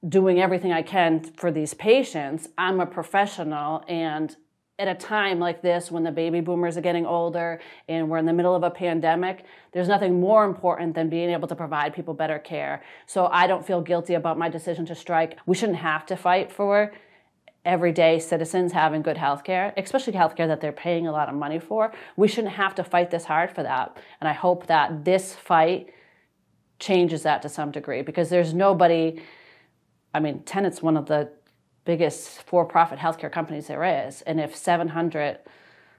doing 0.07 0.39
everything 0.39 0.71
I 0.71 0.81
can 0.81 1.23
for 1.23 1.51
these 1.51 1.73
patients. 1.73 2.47
I'm 2.57 2.79
a 2.79 2.85
professional 2.85 3.83
and 3.87 4.35
at 4.79 4.87
a 4.87 4.95
time 4.95 5.39
like 5.39 5.61
this 5.61 5.91
when 5.91 6.03
the 6.03 6.11
baby 6.11 6.39
boomers 6.39 6.77
are 6.77 6.81
getting 6.81 7.05
older 7.05 7.59
and 7.89 8.09
we're 8.09 8.17
in 8.17 8.25
the 8.25 8.33
middle 8.33 8.55
of 8.55 8.63
a 8.63 8.71
pandemic, 8.71 9.43
there's 9.73 9.89
nothing 9.89 10.21
more 10.21 10.45
important 10.45 10.95
than 10.95 11.09
being 11.09 11.29
able 11.31 11.49
to 11.49 11.55
provide 11.55 11.93
people 11.93 12.13
better 12.13 12.39
care. 12.39 12.81
So 13.05 13.27
I 13.27 13.45
don't 13.45 13.65
feel 13.65 13.81
guilty 13.81 14.13
about 14.13 14.37
my 14.37 14.47
decision 14.47 14.85
to 14.85 14.95
strike. 14.95 15.37
We 15.45 15.55
shouldn't 15.55 15.79
have 15.79 16.05
to 16.07 16.15
fight 16.15 16.49
for 16.49 16.93
everyday 17.65 18.19
citizens 18.19 18.71
having 18.71 19.01
good 19.01 19.17
health 19.17 19.43
care, 19.43 19.73
especially 19.75 20.13
health 20.13 20.37
care 20.37 20.47
that 20.47 20.61
they're 20.61 20.71
paying 20.71 21.07
a 21.07 21.11
lot 21.11 21.27
of 21.27 21.35
money 21.35 21.59
for. 21.59 21.91
We 22.15 22.29
shouldn't 22.29 22.53
have 22.53 22.73
to 22.75 22.83
fight 22.85 23.11
this 23.11 23.25
hard 23.25 23.51
for 23.51 23.63
that. 23.63 23.97
And 24.21 24.29
I 24.29 24.33
hope 24.33 24.67
that 24.67 25.03
this 25.03 25.35
fight 25.35 25.93
changes 26.79 27.23
that 27.23 27.41
to 27.41 27.49
some 27.49 27.71
degree 27.71 28.01
because 28.01 28.29
there's 28.29 28.53
nobody 28.53 29.21
I 30.13 30.19
mean, 30.19 30.43
Tenet's 30.43 30.81
one 30.81 30.97
of 30.97 31.05
the 31.05 31.31
biggest 31.85 32.43
for-profit 32.43 32.99
healthcare 32.99 33.31
companies 33.31 33.67
there 33.67 34.07
is, 34.07 34.21
and 34.23 34.39
if 34.39 34.55
700 34.55 35.39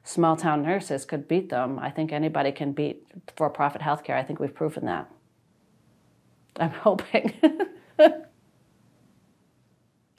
small 0.05 0.37
town 0.37 0.63
nurses 0.63 1.05
could 1.05 1.29
beat 1.29 1.49
them, 1.49 1.79
I 1.79 1.91
think 1.91 2.13
anybody 2.13 2.53
can 2.53 2.73
beat 2.73 3.07
for-profit 3.37 3.83
healthcare. 3.83 4.17
I 4.17 4.23
think 4.23 4.41
we've 4.41 4.55
proven 4.55 4.87
that. 4.87 5.11
I'm 6.59 6.71
hoping. 6.83 7.35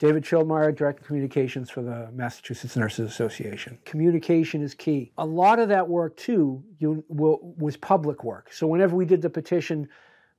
David 0.02 0.24
Schildmeier, 0.24 0.74
Director 0.74 1.02
of 1.02 1.06
Communications 1.06 1.70
for 1.70 1.80
the 1.80 2.10
Massachusetts 2.12 2.76
Nurses 2.76 3.08
Association. 3.08 3.78
Communication 3.84 4.60
is 4.60 4.74
key. 4.74 5.12
A 5.16 5.24
lot 5.24 5.60
of 5.60 5.68
that 5.68 5.88
work, 5.88 6.16
too, 6.16 6.60
you, 6.80 7.04
was 7.08 7.76
public 7.76 8.24
work. 8.24 8.52
So 8.52 8.66
whenever 8.66 8.96
we 8.96 9.04
did 9.04 9.22
the 9.22 9.30
petition, 9.30 9.88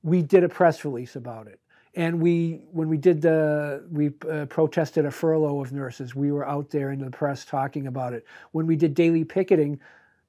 we 0.02 0.20
did 0.20 0.44
a 0.44 0.50
press 0.50 0.84
release 0.84 1.16
about 1.16 1.46
it. 1.46 1.60
And 1.96 2.20
we, 2.20 2.62
when 2.72 2.88
we 2.88 2.96
did 2.96 3.22
the, 3.22 3.86
we 3.90 4.12
uh, 4.30 4.46
protested 4.46 5.06
a 5.06 5.10
furlough 5.10 5.60
of 5.60 5.72
nurses. 5.72 6.14
We 6.14 6.32
were 6.32 6.46
out 6.46 6.70
there 6.70 6.90
in 6.90 6.98
the 6.98 7.10
press 7.10 7.44
talking 7.44 7.86
about 7.86 8.12
it. 8.12 8.26
When 8.50 8.66
we 8.66 8.74
did 8.74 8.94
daily 8.94 9.24
picketing, 9.24 9.80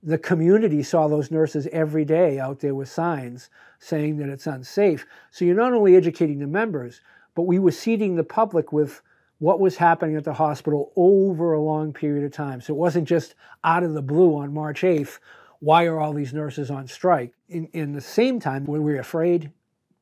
the 0.04 0.18
community 0.20 0.84
saw 0.84 1.08
those 1.08 1.32
nurses 1.32 1.68
every 1.72 2.06
day 2.06 2.38
out 2.38 2.60
there 2.60 2.76
with 2.76 2.88
signs 2.88 3.50
saying 3.80 4.18
that 4.18 4.30
it's 4.30 4.46
unsafe. 4.46 5.08
So 5.32 5.44
you're 5.44 5.56
not 5.56 5.74
only 5.74 5.96
educating 5.96 6.38
the 6.38 6.48
members, 6.48 7.02
but 7.34 7.44
we 7.44 7.58
were 7.58 7.72
seeding 7.72 8.16
the 8.16 8.24
public 8.24 8.72
with 8.72 9.02
what 9.40 9.60
was 9.60 9.76
happening 9.76 10.16
at 10.16 10.24
the 10.24 10.34
hospital 10.34 10.94
over 10.96 11.54
a 11.54 11.62
long 11.62 11.92
period 11.92 12.24
of 12.24 12.32
time. 12.32 12.62
So 12.62 12.74
it 12.74 12.78
wasn't 12.78 13.08
just 13.08 13.36
out 13.64 13.84
of 13.84 13.94
the 13.94 14.02
blue 14.02 14.38
on 14.38 14.54
March 14.54 14.82
8th, 14.82 15.20
why 15.60 15.86
are 15.86 16.00
all 16.00 16.14
these 16.14 16.34
nurses 16.34 16.70
on 16.70 16.88
strike? 16.88 17.34
In, 17.50 17.66
in 17.74 17.94
the 17.94 18.02
same 18.02 18.40
time, 18.40 18.66
were 18.66 18.82
we 18.82 18.98
afraid? 18.98 19.52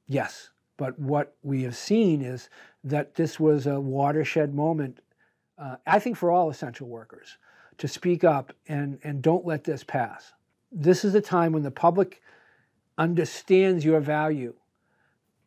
Yes. 0.08 0.50
But 0.78 0.98
what 1.00 1.36
we 1.44 1.64
have 1.64 1.76
seen 1.76 2.22
is 2.22 2.50
that 2.84 3.16
this 3.16 3.40
was 3.40 3.68
a 3.68 3.80
watershed 3.80 4.54
moment, 4.54 5.00
uh, 5.58 5.78
I 5.86 6.00
think, 6.00 6.18
for 6.18 6.32
all 6.32 6.50
essential 6.50 6.88
workers 6.88 7.38
to 7.78 7.88
speak 7.88 8.24
up 8.24 8.54
and, 8.68 9.00
and 9.04 9.22
don't 9.22 9.46
let 9.46 9.64
this 9.64 9.84
pass. 9.84 10.34
This 10.72 11.06
is 11.06 11.16
a 11.16 11.22
time 11.22 11.54
when 11.54 11.64
the 11.64 11.72
public 11.72 12.22
understands 12.98 13.86
your 13.86 14.00
value. 14.00 14.54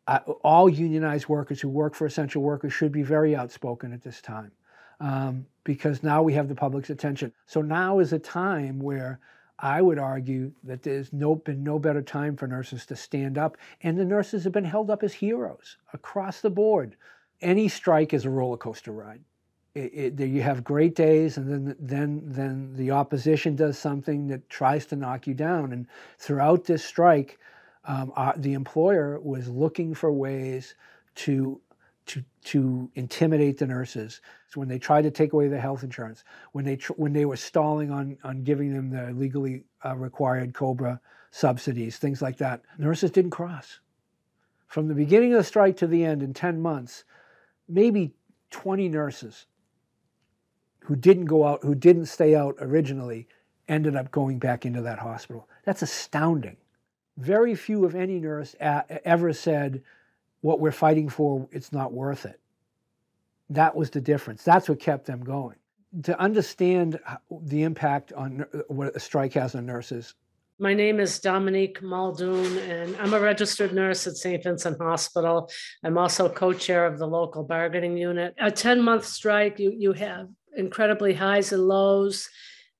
Uh, 0.06 0.18
all 0.42 0.68
unionized 0.68 1.28
workers 1.28 1.61
who 1.61 1.68
work 1.68 1.95
for 1.95 2.06
essential 2.06 2.42
workers 2.42 2.73
should 2.73 2.92
be 2.92 3.02
very 3.02 3.35
outspoken 3.35 3.92
at 3.92 4.02
this 4.02 4.21
time 4.21 4.52
um, 5.00 5.47
because 5.64 6.02
now 6.02 6.23
we 6.23 6.33
have 6.33 6.49
the 6.49 6.54
public's 6.54 6.90
attention. 6.90 7.33
So 7.47 7.61
now 7.61 7.99
is 7.99 8.12
a 8.12 8.18
time 8.18 8.78
where 8.78 9.18
I 9.59 9.81
would 9.81 9.99
argue 9.99 10.53
that 10.65 10.83
there's 10.83 11.13
no, 11.13 11.37
been 11.37 11.65
no 11.65 11.79
better 11.79 12.03
time 12.03 12.37
for 12.37 12.47
nurses 12.47 12.85
to 12.87 12.97
stand 12.97 13.39
up, 13.39 13.57
and 13.83 13.99
the 13.99 14.05
nurses 14.05 14.45
have 14.45 14.53
been 14.53 14.65
held 14.65 14.91
up 14.91 15.03
as 15.03 15.15
heroes 15.15 15.79
across 15.93 16.41
the 16.41 16.51
board. 16.51 16.97
Any 17.41 17.69
strike 17.69 18.13
is 18.13 18.25
a 18.25 18.31
roller 18.31 18.59
coaster 18.59 18.93
ride. 18.93 19.23
It, 19.75 20.19
it, 20.19 20.29
you 20.29 20.43
have 20.43 20.65
great 20.65 20.95
days, 20.95 21.37
and 21.37 21.51
then 21.51 21.77
then 21.79 22.23
then 22.25 22.73
the 22.77 22.93
opposition 22.93 23.57
does 23.57 23.79
something 23.79 24.27
that 24.29 24.49
tries 24.49 24.87
to 24.87 24.97
knock 24.97 25.27
you 25.27 25.35
down. 25.35 25.73
And 25.73 25.87
throughout 26.19 26.65
this 26.65 26.83
strike, 26.83 27.39
um, 27.85 28.13
uh, 28.17 28.33
the 28.37 28.55
employer 28.55 29.21
was 29.21 29.49
looking 29.49 29.95
for 29.95 30.11
ways 30.11 30.75
to 31.17 31.61
to 32.07 32.25
to 32.45 32.91
intimidate 32.95 33.59
the 33.59 33.67
nurses. 33.67 34.21
So 34.49 34.61
when 34.61 34.69
they 34.69 34.79
tried 34.79 35.03
to 35.03 35.11
take 35.11 35.33
away 35.33 35.49
the 35.49 35.61
health 35.61 35.83
insurance, 35.83 36.25
when 36.53 36.65
they 36.65 36.77
tr- 36.77 36.93
when 36.95 37.13
they 37.13 37.25
were 37.25 37.37
stalling 37.37 37.91
on 37.91 38.17
on 38.25 38.43
giving 38.43 38.73
them 38.73 38.91
the 38.91 39.13
legally 39.13 39.65
uh, 39.85 39.97
required 39.97 40.55
COBRA 40.55 41.01
subsidies, 41.31 41.99
things 41.99 42.23
like 42.23 42.39
that, 42.39 42.63
nurses 42.79 43.11
didn't 43.11 43.33
cross. 43.33 43.81
From 44.69 44.89
the 44.89 44.95
beginning 44.95 45.33
of 45.33 45.39
the 45.39 45.45
strike 45.45 45.77
to 45.79 45.87
the 45.87 46.05
end 46.05 46.23
in 46.23 46.35
10 46.35 46.61
months, 46.61 47.05
maybe 47.69 48.15
20 48.51 48.89
nurses 48.89 49.47
who 50.81 50.97
didn't 50.97 51.27
go 51.27 51.47
out, 51.47 51.63
who 51.63 51.75
didn't 51.75 52.07
stay 52.07 52.35
out 52.35 52.57
originally, 52.61 53.29
ended 53.69 53.97
up 53.97 54.11
going 54.11 54.39
back 54.39 54.65
into 54.65 54.83
that 54.83 54.99
hospital. 54.99 55.49
That's 55.65 55.83
astounding. 55.83 56.57
Very 57.17 57.55
few, 57.55 57.85
if 57.87 57.95
any, 57.95 58.21
nurse 58.21 58.55
a- 58.61 59.07
ever 59.07 59.33
said, 59.33 59.83
what 60.40 60.61
we're 60.61 60.73
fighting 60.73 61.09
for, 61.09 61.49
it's 61.52 61.73
not 61.73 61.93
worth 61.93 62.25
it. 62.26 62.40
That 63.50 63.75
was 63.75 63.90
the 63.90 64.00
difference. 64.00 64.43
That's 64.43 64.69
what 64.69 64.81
kept 64.81 65.07
them 65.07 65.21
going. 65.21 65.57
To 66.02 66.19
understand 66.21 66.99
the 67.43 67.62
impact 67.62 68.12
on 68.12 68.45
uh, 68.52 68.59
what 68.69 68.95
a 68.97 69.00
strike 69.00 69.35
has 69.35 69.55
on 69.55 69.66
nurses. 69.66 70.14
My 70.59 70.73
name 70.73 71.00
is 71.00 71.19
Dominique 71.19 71.83
Muldoon, 71.83 72.59
and 72.59 72.97
I'm 72.97 73.12
a 73.12 73.21
registered 73.21 73.75
nurse 73.75 74.07
at 74.07 74.16
St. 74.16 74.43
Vincent 74.43 74.78
Hospital. 74.81 75.50
I'm 75.85 75.99
also 75.99 76.31
co 76.31 76.55
chair 76.55 76.87
of 76.87 76.99
the 76.99 77.07
local 77.07 77.45
bargaining 77.45 77.97
unit. 77.97 78.35
A 78.38 78.50
10 78.50 78.81
month 78.81 79.05
strike, 79.05 79.59
you, 79.59 79.75
you 79.76 79.93
have 79.93 80.28
incredibly 80.57 81.12
highs 81.12 81.52
and 81.52 81.69
lows. 81.69 82.28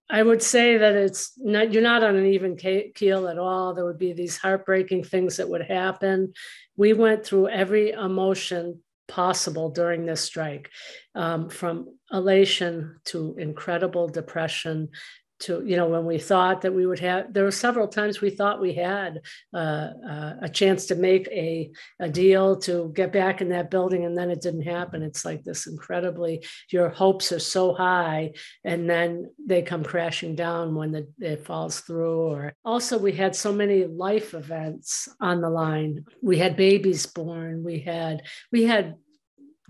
I 0.09 0.23
would 0.23 0.43
say 0.43 0.79
that 0.79 0.95
it's 0.95 1.33
not, 1.37 1.73
you're 1.73 1.83
not 1.83 2.05
on 2.05 2.15
an 2.15 2.27
even 2.27 2.57
keel 2.57 3.29
at 3.29 3.39
all. 3.39 3.75
There 3.75 3.85
would 3.85 3.99
be 3.99 4.13
these 4.13 4.37
heartbreaking 4.37 5.05
things 5.05 5.37
that 5.37 5.49
would 5.49 5.63
happen. 5.63 6.33
We 6.77 6.93
went 6.93 7.25
through 7.25 7.49
every 7.49 7.91
emotion 7.91 8.83
possible 9.09 9.71
during 9.71 10.07
this 10.07 10.21
strike, 10.21 10.71
um, 11.15 11.49
from 11.49 11.97
elation 12.13 13.01
to 13.07 13.37
incredible 13.39 14.09
depression 14.09 14.91
to 15.39 15.63
you 15.65 15.77
know 15.77 15.87
when 15.87 16.05
we 16.05 16.19
thought 16.19 16.63
that 16.63 16.75
we 16.75 16.87
would 16.87 16.99
have 16.99 17.33
there 17.33 17.45
were 17.45 17.51
several 17.51 17.89
times 17.89 18.21
we 18.21 18.31
thought 18.31 18.61
we 18.61 18.73
had 18.73 19.21
uh, 19.55 19.91
uh, 20.09 20.35
a 20.43 20.49
chance 20.49 20.87
to 20.87 20.95
make 20.95 21.29
a, 21.29 21.71
a 22.01 22.09
deal 22.09 22.57
to 22.57 22.93
get 22.95 23.13
back 23.13 23.41
in 23.41 23.49
that 23.51 23.71
building 23.71 24.05
and 24.05 24.17
then 24.17 24.31
it 24.31 24.41
didn't 24.41 24.63
happen. 24.63 25.03
It's 25.03 25.25
like 25.25 25.43
this 25.45 25.67
incredibly 25.67 26.45
your 26.71 26.89
hopes 26.89 27.33
are 27.33 27.39
so 27.39 27.75
high 27.75 28.33
and 28.65 28.89
then 28.89 29.31
they 29.45 29.63
come 29.63 29.85
crashing 29.85 30.35
down 30.35 30.75
when 30.75 30.93
the, 30.93 31.09
it 31.21 31.45
falls 31.45 31.81
through 31.81 32.21
or 32.21 32.55
also 32.65 32.99
we 32.99 33.13
had 33.13 33.37
so 33.37 33.53
many 33.53 33.85
life 33.85 34.35
events 34.35 35.09
on 35.21 35.41
the 35.41 35.51
line. 35.51 36.05
We 36.23 36.39
had 36.39 36.57
babies 36.57 37.07
born. 37.07 37.63
We 37.63 37.81
had 37.81 38.23
we 38.53 38.65
had 38.65 38.97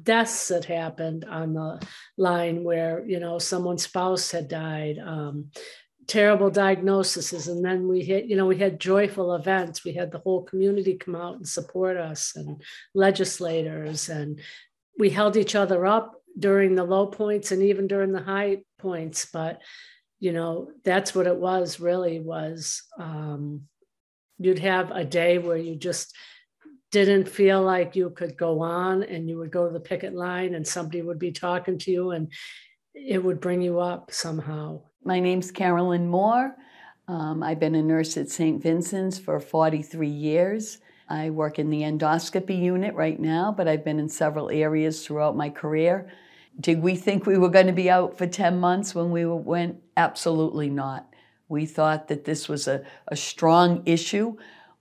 deaths 0.03 0.49
that 0.49 0.65
happened 0.65 1.25
on 1.25 1.55
the 1.55 1.81
line 2.17 2.63
where 2.63 3.05
you 3.07 3.19
know 3.19 3.39
someone's 3.39 3.85
spouse 3.85 4.31
had 4.31 4.49
died 4.49 4.99
um, 4.99 5.51
terrible 6.07 6.51
diagnoses 6.51 7.49
and 7.49 7.65
then 7.65 7.89
we 7.89 8.03
hit 8.03 8.27
you 8.27 8.37
know 8.37 8.47
we 8.47 8.59
had 8.59 8.81
joyful 8.81 9.35
events. 9.35 9.85
We 9.85 9.95
had 9.95 10.13
the 10.13 10.19
whole 10.19 10.45
community 10.45 10.95
come 10.97 11.17
out 11.17 11.37
and 11.37 11.49
support 11.49 11.97
us 11.97 12.35
and 12.37 12.63
legislators 12.95 14.09
and 14.09 14.41
we 14.99 15.11
held 15.11 15.37
each 15.37 15.55
other 15.55 15.85
up 15.87 16.15
during 16.39 16.75
the 16.75 16.85
low 16.85 17.07
points 17.07 17.51
and 17.51 17.63
even 17.63 17.87
during 17.87 18.13
the 18.13 18.23
high 18.23 18.59
points 18.79 19.27
but 19.33 19.61
you 20.21 20.33
know 20.33 20.71
that's 20.85 21.15
what 21.15 21.27
it 21.27 21.37
was 21.37 21.81
really 21.81 22.21
was 22.21 22.83
um, 22.99 23.63
you'd 24.39 24.59
have 24.59 24.91
a 24.91 25.05
day 25.05 25.39
where 25.39 25.57
you 25.57 25.77
just 25.77 26.15
didn't 27.05 27.29
feel 27.29 27.63
like 27.63 27.95
you 27.95 28.09
could 28.09 28.39
go 28.39 28.63
on 28.63 29.03
and 29.03 29.29
you 29.29 29.37
would 29.37 29.51
go 29.51 29.67
to 29.67 29.73
the 29.73 29.79
picket 29.79 30.15
line 30.15 30.55
and 30.55 30.67
somebody 30.67 31.03
would 31.03 31.19
be 31.19 31.31
talking 31.31 31.77
to 31.77 31.91
you 31.91 32.13
and 32.13 32.33
it 32.95 33.23
would 33.23 33.39
bring 33.39 33.61
you 33.61 33.79
up 33.79 34.11
somehow 34.11 34.81
My 35.05 35.21
name's 35.21 35.51
Carolyn 35.51 36.09
Moore. 36.09 36.57
Um, 37.07 37.43
I've 37.43 37.61
been 37.61 37.75
a 37.75 37.83
nurse 37.83 38.17
at 38.17 38.31
St. 38.31 38.63
Vincent's 38.63 39.19
for 39.19 39.39
43 39.39 40.09
years. 40.09 40.79
I 41.07 41.29
work 41.29 41.59
in 41.59 41.69
the 41.69 41.83
endoscopy 41.83 42.59
unit 42.59 42.95
right 42.95 43.21
now, 43.21 43.53
but 43.55 43.69
I've 43.69 43.85
been 43.85 44.01
in 44.01 44.09
several 44.09 44.49
areas 44.49 45.05
throughout 45.05 45.37
my 45.37 45.51
career. 45.51 46.11
Did 46.59 46.81
we 46.81 46.97
think 46.97 47.27
we 47.27 47.37
were 47.37 47.51
going 47.51 47.67
to 47.67 47.75
be 47.75 47.91
out 47.91 48.17
for 48.17 48.27
10 48.27 48.59
months 48.59 48.95
when 48.95 49.11
we 49.11 49.27
went? 49.27 49.77
Absolutely 49.99 50.71
not. 50.71 51.13
We 51.51 51.67
thought 51.67 52.09
that 52.09 52.25
this 52.25 52.49
was 52.49 52.67
a, 52.67 52.85
a 53.09 53.17
strong 53.17 53.83
issue. 53.85 54.37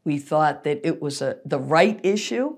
We 0.06 0.18
thought 0.18 0.64
that 0.64 0.82
it 0.86 1.02
was 1.02 1.22
a, 1.22 1.38
the 1.44 1.60
right 1.60 2.00
issue 2.04 2.58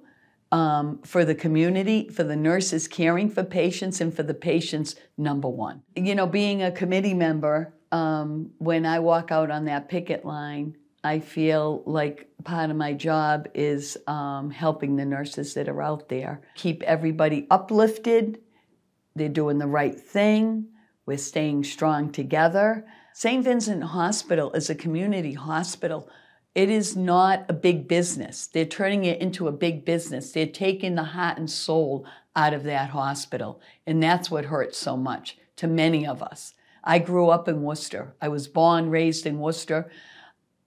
um, 0.52 1.02
for 1.04 1.26
the 1.26 1.36
community, 1.36 2.10
for 2.10 2.24
the 2.24 2.36
nurses 2.36 2.88
caring 2.88 3.30
for 3.30 3.44
patients, 3.44 4.00
and 4.00 4.16
for 4.16 4.24
the 4.24 4.34
patients, 4.34 4.96
number 5.18 5.50
one. 5.50 5.82
You 5.96 6.16
know, 6.16 6.28
being 6.28 6.62
a 6.62 6.72
committee 6.72 7.14
member, 7.14 7.74
um, 7.92 8.52
when 8.58 8.86
I 8.86 9.00
walk 9.00 9.32
out 9.32 9.50
on 9.50 9.66
that 9.66 9.90
picket 9.90 10.26
line, 10.26 10.78
I 11.04 11.20
feel 11.20 11.84
like 11.86 12.28
part 12.44 12.70
of 12.70 12.76
my 12.76 12.94
job 12.94 13.48
is 13.54 13.98
um, 14.08 14.50
helping 14.50 14.96
the 14.96 15.06
nurses 15.06 15.54
that 15.54 15.70
are 15.70 15.82
out 15.82 16.10
there 16.10 16.42
keep 16.56 16.84
everybody 16.84 17.48
uplifted. 17.50 18.40
They're 19.16 19.30
doing 19.30 19.58
the 19.58 19.68
right 19.68 19.98
thing. 19.98 20.68
We're 21.06 21.18
staying 21.18 21.64
strong 21.64 22.12
together. 22.12 22.86
St. 23.14 23.44
Vincent 23.44 23.84
Hospital 23.84 24.52
is 24.52 24.70
a 24.70 24.76
community 24.76 25.34
hospital. 25.34 26.10
It 26.58 26.72
is 26.72 26.98
not 26.98 27.46
a 27.50 27.54
big 27.54 27.88
business. 27.88 28.48
They're 28.48 28.66
turning 28.66 29.06
it 29.06 29.22
into 29.22 29.48
a 29.48 29.52
big 29.52 29.86
business. 29.86 30.32
They're 30.32 30.48
taking 30.48 30.96
the 30.96 31.04
heart 31.04 31.38
and 31.38 31.48
soul 31.48 32.04
out 32.36 32.52
of 32.52 32.64
that 32.64 32.90
hospital. 32.90 33.62
And 33.86 34.02
that's 34.02 34.32
what 34.32 34.46
hurts 34.46 34.76
so 34.76 34.98
much 34.98 35.38
to 35.58 35.68
many 35.68 36.08
of 36.08 36.24
us. 36.24 36.56
I 36.84 36.98
grew 36.98 37.30
up 37.30 37.48
in 37.48 37.62
Worcester. 37.62 38.16
I 38.20 38.30
was 38.30 38.48
born, 38.48 38.90
raised 38.90 39.28
in 39.28 39.38
Worcester. 39.38 39.92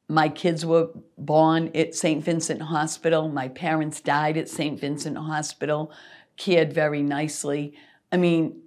My 0.06 0.28
kids 0.28 0.64
were 0.64 0.90
born 1.18 1.72
at 1.74 1.96
St. 1.96 2.22
Vincent 2.22 2.62
Hospital. 2.62 3.28
My 3.28 3.48
parents 3.48 4.00
died 4.00 4.36
at 4.36 4.48
St. 4.48 4.78
Vincent 4.78 5.18
Hospital, 5.18 5.90
cared 6.36 6.72
very 6.72 7.02
nicely. 7.02 7.74
I 8.12 8.16
mean, 8.16 8.62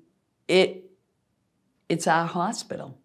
it 0.50 0.92
it's 1.88 2.06
our 2.06 2.27
hospital. 2.27 2.98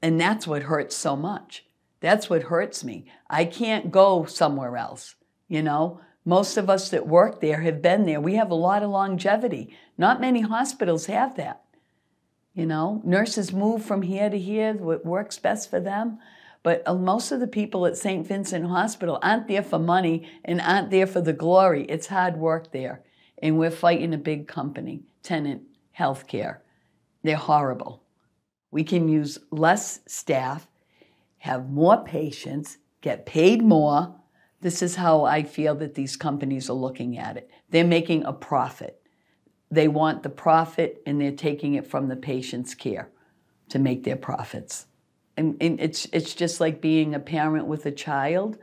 And 0.00 0.18
that's 0.18 0.46
what 0.46 0.62
hurts 0.62 0.96
so 0.96 1.16
much. 1.16 1.66
That's 2.00 2.30
what 2.30 2.44
hurts 2.44 2.84
me. 2.84 3.06
I 3.28 3.44
can't 3.44 3.90
go 3.90 4.24
somewhere 4.24 4.76
else, 4.76 5.16
you 5.48 5.62
know? 5.62 6.00
Most 6.24 6.58
of 6.58 6.68
us 6.68 6.90
that 6.90 7.06
work 7.06 7.40
there 7.40 7.62
have 7.62 7.80
been 7.80 8.04
there. 8.04 8.20
We 8.20 8.34
have 8.34 8.50
a 8.50 8.54
lot 8.54 8.82
of 8.82 8.90
longevity. 8.90 9.74
Not 9.96 10.20
many 10.20 10.42
hospitals 10.42 11.06
have 11.06 11.36
that. 11.36 11.62
You 12.52 12.66
know, 12.66 13.00
nurses 13.02 13.52
move 13.52 13.82
from 13.82 14.02
here 14.02 14.28
to 14.28 14.38
here, 14.38 14.74
what 14.74 15.06
works 15.06 15.38
best 15.38 15.70
for 15.70 15.80
them. 15.80 16.18
But 16.62 16.82
uh, 16.86 16.94
most 16.94 17.32
of 17.32 17.40
the 17.40 17.46
people 17.46 17.86
at 17.86 17.96
St. 17.96 18.26
Vincent 18.26 18.66
Hospital 18.66 19.18
aren't 19.22 19.48
there 19.48 19.62
for 19.62 19.78
money 19.78 20.28
and 20.44 20.60
aren't 20.60 20.90
there 20.90 21.06
for 21.06 21.20
the 21.20 21.32
glory. 21.32 21.84
It's 21.84 22.08
hard 22.08 22.36
work 22.36 22.72
there. 22.72 23.02
And 23.40 23.58
we're 23.58 23.70
fighting 23.70 24.12
a 24.12 24.18
big 24.18 24.48
company, 24.48 25.04
Tenet 25.22 25.62
Healthcare. 25.98 26.58
They're 27.22 27.36
horrible. 27.36 28.02
We 28.70 28.84
can 28.84 29.08
use 29.08 29.38
less 29.50 30.00
staff, 30.06 30.68
have 31.38 31.70
more 31.70 32.04
patients, 32.04 32.78
get 33.00 33.26
paid 33.26 33.62
more. 33.62 34.14
This 34.60 34.82
is 34.82 34.96
how 34.96 35.24
I 35.24 35.44
feel 35.44 35.74
that 35.76 35.94
these 35.94 36.16
companies 36.16 36.68
are 36.68 36.74
looking 36.74 37.16
at 37.16 37.36
it. 37.36 37.50
They're 37.70 37.84
making 37.84 38.24
a 38.24 38.32
profit. 38.32 39.00
They 39.70 39.88
want 39.88 40.22
the 40.22 40.30
profit 40.30 41.02
and 41.06 41.20
they're 41.20 41.32
taking 41.32 41.74
it 41.74 41.86
from 41.86 42.08
the 42.08 42.16
patient's 42.16 42.74
care 42.74 43.10
to 43.68 43.78
make 43.78 44.04
their 44.04 44.16
profits. 44.16 44.86
And, 45.36 45.56
and 45.60 45.80
it's, 45.80 46.06
it's 46.12 46.34
just 46.34 46.60
like 46.60 46.80
being 46.80 47.14
a 47.14 47.20
parent 47.20 47.66
with 47.66 47.86
a 47.86 47.92
child. 47.92 48.58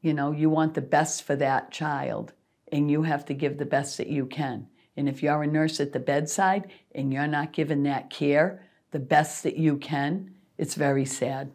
You 0.00 0.14
know, 0.14 0.32
you 0.32 0.48
want 0.50 0.74
the 0.74 0.80
best 0.80 1.24
for 1.24 1.34
that 1.36 1.72
child 1.72 2.32
and 2.70 2.90
you 2.90 3.02
have 3.02 3.24
to 3.26 3.34
give 3.34 3.58
the 3.58 3.66
best 3.66 3.96
that 3.98 4.06
you 4.06 4.26
can. 4.26 4.68
And 4.96 5.08
if 5.08 5.22
you're 5.22 5.42
a 5.42 5.46
nurse 5.46 5.80
at 5.80 5.92
the 5.92 5.98
bedside 5.98 6.70
and 6.94 7.12
you're 7.12 7.26
not 7.26 7.52
giving 7.52 7.82
that 7.84 8.10
care 8.10 8.68
the 8.90 8.98
best 8.98 9.42
that 9.42 9.56
you 9.56 9.76
can, 9.76 10.34
it's 10.58 10.74
very 10.74 11.04
sad. 11.04 11.50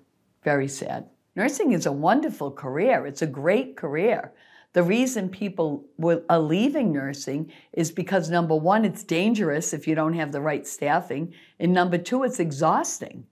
Very 0.45 0.67
sad. 0.67 1.09
Nursing 1.35 1.71
is 1.71 1.87
a 1.87 1.91
wonderful 1.91 2.51
career. 2.51 3.07
It's 3.07 3.23
a 3.23 3.27
great 3.27 3.75
career. 3.75 4.31
The 4.73 4.83
reason 4.83 5.29
people 5.29 5.85
are 6.29 6.39
leaving 6.39 6.93
nursing 6.93 7.51
is 7.73 7.91
because 7.91 8.29
number 8.29 8.55
one, 8.55 8.85
it's 8.85 9.03
dangerous 9.03 9.73
if 9.73 9.87
you 9.87 9.95
don't 9.95 10.13
have 10.13 10.31
the 10.31 10.41
right 10.41 10.67
staffing, 10.67 11.33
and 11.59 11.73
number 11.73 11.97
two, 11.97 12.23
it's 12.23 12.39
exhausting. 12.39 13.25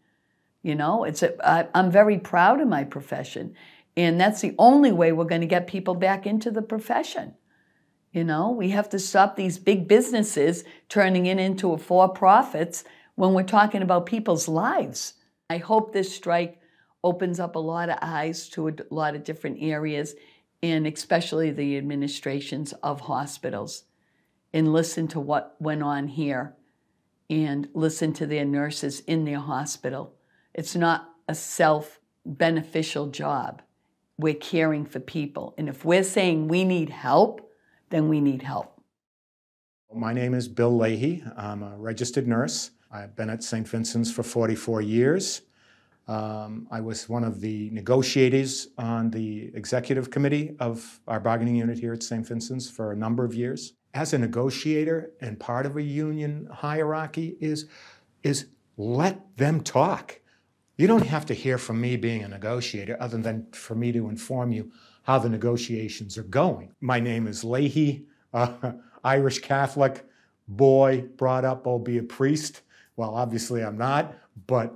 You 0.64 0.74
know, 0.74 1.04
it's 1.04 1.22
a, 1.22 1.36
I, 1.48 1.68
I'm 1.76 1.92
very 1.92 2.18
proud 2.18 2.60
of 2.62 2.68
my 2.68 2.84
profession, 2.84 3.54
and 3.96 4.20
that's 4.20 4.42
the 4.42 4.56
only 4.58 4.92
way 4.92 5.12
we're 5.12 5.26
going 5.26 5.42
to 5.42 5.48
get 5.48 5.68
people 5.68 5.94
back 5.94 6.26
into 6.26 6.50
the 6.50 6.62
profession. 6.64 7.36
You 8.12 8.24
know, 8.24 8.50
we 8.50 8.70
have 8.72 8.90
to 8.90 8.98
stop 8.98 9.36
these 9.36 9.60
big 9.60 9.88
businesses 9.88 10.64
turning 10.90 11.28
it 11.28 11.38
into 11.38 11.74
a 11.74 11.78
for 11.78 12.10
profits 12.10 12.84
when 13.16 13.34
we're 13.34 13.44
talking 13.44 13.84
about 13.84 14.08
people's 14.08 14.48
lives. 14.48 15.14
I 15.50 15.58
hope 15.58 15.94
this 15.94 16.16
strike 16.16 16.60
opens 17.04 17.40
up 17.40 17.56
a 17.56 17.60
lot 17.60 17.90
of 17.90 17.98
eyes 18.02 18.48
to 18.50 18.70
a 18.70 18.74
lot 18.90 19.16
of 19.16 19.24
different 19.24 19.58
areas, 19.62 20.16
and 20.62 20.88
especially 20.88 21.52
the 21.52 21.78
administrations 21.78 22.74
of 22.84 23.02
hospitals, 23.02 23.84
and 24.54 24.72
listen 24.72 25.08
to 25.10 25.20
what 25.20 25.56
went 25.60 25.84
on 25.84 26.08
here 26.08 26.56
and 27.30 27.68
listen 27.74 28.14
to 28.14 28.26
their 28.26 28.46
nurses 28.46 29.02
in 29.02 29.26
their 29.26 29.40
hospital. 29.40 30.14
It's 30.54 30.76
not 30.76 31.10
a 31.28 31.36
self 31.36 32.00
beneficial 32.26 33.08
job. 33.08 33.62
We're 34.18 34.36
caring 34.36 34.86
for 34.86 35.00
people. 35.00 35.56
And 35.58 35.68
if 35.68 35.84
we're 35.84 36.04
saying 36.04 36.48
we 36.48 36.64
need 36.64 36.90
help, 36.90 37.52
then 37.90 38.08
we 38.08 38.22
need 38.22 38.44
help. 38.44 38.82
My 39.94 40.14
name 40.14 40.34
is 40.34 40.48
Bill 40.48 40.76
Leahy. 40.76 41.24
I'm 41.36 41.64
a 41.64 41.78
registered 41.78 42.28
nurse. 42.28 42.72
I've 42.92 43.16
been 43.16 43.30
at 43.30 43.44
St. 43.44 43.68
Vincent's 43.68 44.12
for 44.12 44.24
44 44.24 44.82
years. 44.82 45.42
Um, 46.08 46.68
I 46.70 46.82
was 46.82 47.08
one 47.08 47.24
of 47.24 47.40
the 47.40 47.70
negotiators 47.70 48.68
on 48.78 49.10
the 49.10 49.52
executive 49.54 50.10
committee 50.10 50.56
of 50.60 51.00
our 51.08 51.20
bargaining 51.20 51.56
unit 51.56 51.80
here 51.80 51.94
at 51.94 52.04
St. 52.04 52.28
Vincent's 52.28 52.70
for 52.70 52.92
a 52.92 52.96
number 52.96 53.24
of 53.24 53.34
years. 53.34 53.74
As 53.94 54.14
a 54.14 54.18
negotiator 54.18 55.12
and 55.22 55.40
part 55.40 55.66
of 55.66 55.78
a 55.78 55.82
union 55.82 56.50
hierarchy 56.52 57.38
is, 57.40 57.68
is 58.24 58.48
let 58.76 59.38
them 59.38 59.62
talk. 59.62 60.20
You 60.78 60.88
don't 60.88 61.06
have 61.06 61.26
to 61.28 61.34
hear 61.34 61.58
from 61.58 61.80
me 61.80 61.96
being 61.96 62.24
a 62.24 62.28
negotiator 62.28 62.98
other 63.00 63.20
than 63.20 63.48
for 63.52 63.76
me 63.76 63.92
to 63.92 64.10
inform 64.10 64.52
you 64.52 64.72
how 65.04 65.20
the 65.20 65.30
negotiations 65.30 66.18
are 66.18 66.24
going. 66.24 66.74
My 66.82 67.00
name 67.00 67.28
is 67.28 67.44
Leahy, 67.44 68.06
uh, 68.34 68.74
Irish 69.04 69.40
Catholic, 69.40 70.06
boy, 70.48 71.06
brought 71.18 71.46
up, 71.46 71.68
I'll 71.68 71.80
be 71.80 72.00
a 72.00 72.04
priest. 72.04 72.62
Well, 72.96 73.14
obviously 73.16 73.64
I'm 73.64 73.78
not, 73.78 74.16
but 74.48 74.74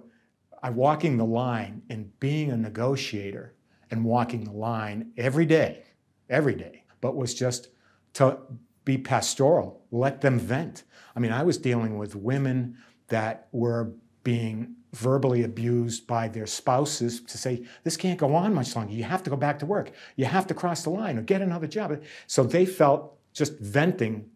I 0.62 0.70
walking 0.70 1.18
the 1.18 1.26
line 1.26 1.84
and 1.90 2.18
being 2.20 2.52
a 2.52 2.58
negotiator 2.58 3.54
and 3.92 4.04
walking 4.04 4.44
the 4.44 4.52
line 4.52 5.12
every 5.18 5.46
day, 5.46 5.84
every 6.30 6.56
day, 6.56 6.84
but 7.02 7.16
was 7.16 7.34
just 7.34 7.70
to 8.14 8.38
be 8.84 8.98
pastoral, 8.98 9.84
let 9.92 10.22
them 10.22 10.40
vent. 10.40 10.84
I 11.16 11.20
mean, 11.20 11.32
I 11.32 11.44
was 11.44 11.58
dealing 11.58 11.98
with 11.98 12.16
women 12.16 12.78
that 13.10 13.48
were 13.52 13.92
being 14.24 14.76
verbally 14.94 15.44
abused 15.44 16.08
by 16.08 16.28
their 16.28 16.48
spouses 16.48 17.22
to 17.22 17.38
say, 17.38 17.66
this 17.84 17.98
can't 17.98 18.20
go 18.20 18.34
on 18.34 18.54
much 18.54 18.76
longer. 18.76 18.94
You 18.94 19.04
have 19.04 19.24
to 19.24 19.30
go 19.30 19.36
back 19.36 19.60
to 19.60 19.66
work. 19.66 19.92
You 20.16 20.26
have 20.26 20.48
to 20.48 20.54
cross 20.54 20.84
the 20.84 20.90
line 20.90 21.18
or 21.18 21.22
get 21.22 21.42
another 21.42 21.68
job. 21.68 22.02
So 22.26 22.44
they 22.44 22.66
felt 22.66 23.18
just 23.34 23.60
venting 23.60 24.30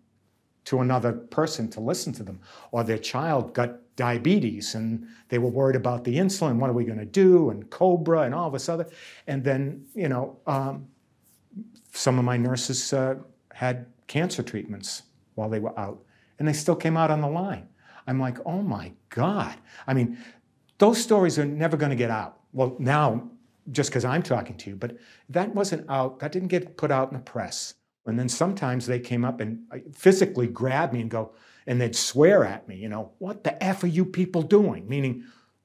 to 0.65 0.79
another 0.79 1.11
person 1.11 1.69
to 1.69 1.79
listen 1.79 2.13
to 2.13 2.23
them. 2.23 2.39
Or 2.71 2.83
their 2.83 2.97
child 2.97 3.53
got 3.53 3.77
diabetes 3.95 4.75
and 4.75 5.07
they 5.29 5.37
were 5.37 5.49
worried 5.49 5.75
about 5.75 6.03
the 6.03 6.17
insulin. 6.17 6.57
What 6.57 6.69
are 6.69 6.73
we 6.73 6.85
going 6.85 6.99
to 6.99 7.05
do? 7.05 7.49
And 7.49 7.69
Cobra 7.69 8.21
and 8.21 8.33
all 8.33 8.49
this 8.49 8.69
other. 8.69 8.87
And 9.27 9.43
then, 9.43 9.85
you 9.95 10.09
know, 10.09 10.37
um, 10.47 10.87
some 11.93 12.17
of 12.19 12.25
my 12.25 12.37
nurses 12.37 12.93
uh, 12.93 13.15
had 13.53 13.85
cancer 14.07 14.43
treatments 14.43 15.03
while 15.35 15.49
they 15.49 15.59
were 15.59 15.77
out 15.79 16.03
and 16.39 16.47
they 16.47 16.53
still 16.53 16.75
came 16.75 16.97
out 16.97 17.11
on 17.11 17.21
the 17.21 17.27
line. 17.27 17.67
I'm 18.07 18.19
like, 18.19 18.37
oh 18.45 18.61
my 18.61 18.91
God. 19.09 19.55
I 19.87 19.93
mean, 19.93 20.17
those 20.79 21.01
stories 21.01 21.37
are 21.37 21.45
never 21.45 21.77
going 21.77 21.91
to 21.91 21.95
get 21.95 22.09
out. 22.09 22.39
well, 22.53 22.75
now, 22.79 23.29
just 23.71 23.91
because 23.91 24.03
I'm 24.03 24.23
talking 24.23 24.57
to 24.57 24.71
you, 24.71 24.75
but 24.75 24.97
that 25.29 25.53
wasn't 25.53 25.87
out, 25.87 26.19
that 26.19 26.31
didn't 26.31 26.47
get 26.47 26.77
put 26.77 26.89
out 26.89 27.11
in 27.11 27.13
the 27.17 27.23
press. 27.23 27.75
And 28.05 28.17
then 28.17 28.29
sometimes 28.29 28.85
they 28.87 28.99
came 28.99 29.23
up 29.23 29.39
and 29.41 29.59
uh, 29.71 29.77
physically 29.93 30.47
grabbed 30.47 30.93
me 30.93 31.01
and 31.01 31.09
go, 31.09 31.33
and 31.67 31.79
they'd 31.79 31.95
swear 31.95 32.43
at 32.43 32.67
me, 32.67 32.75
you 32.75 32.89
know, 32.89 33.11
what 33.19 33.43
the 33.43 33.63
F 33.63 33.83
are 33.83 33.87
you 33.87 34.05
people 34.05 34.41
doing? 34.41 34.87
Meaning 34.87 35.23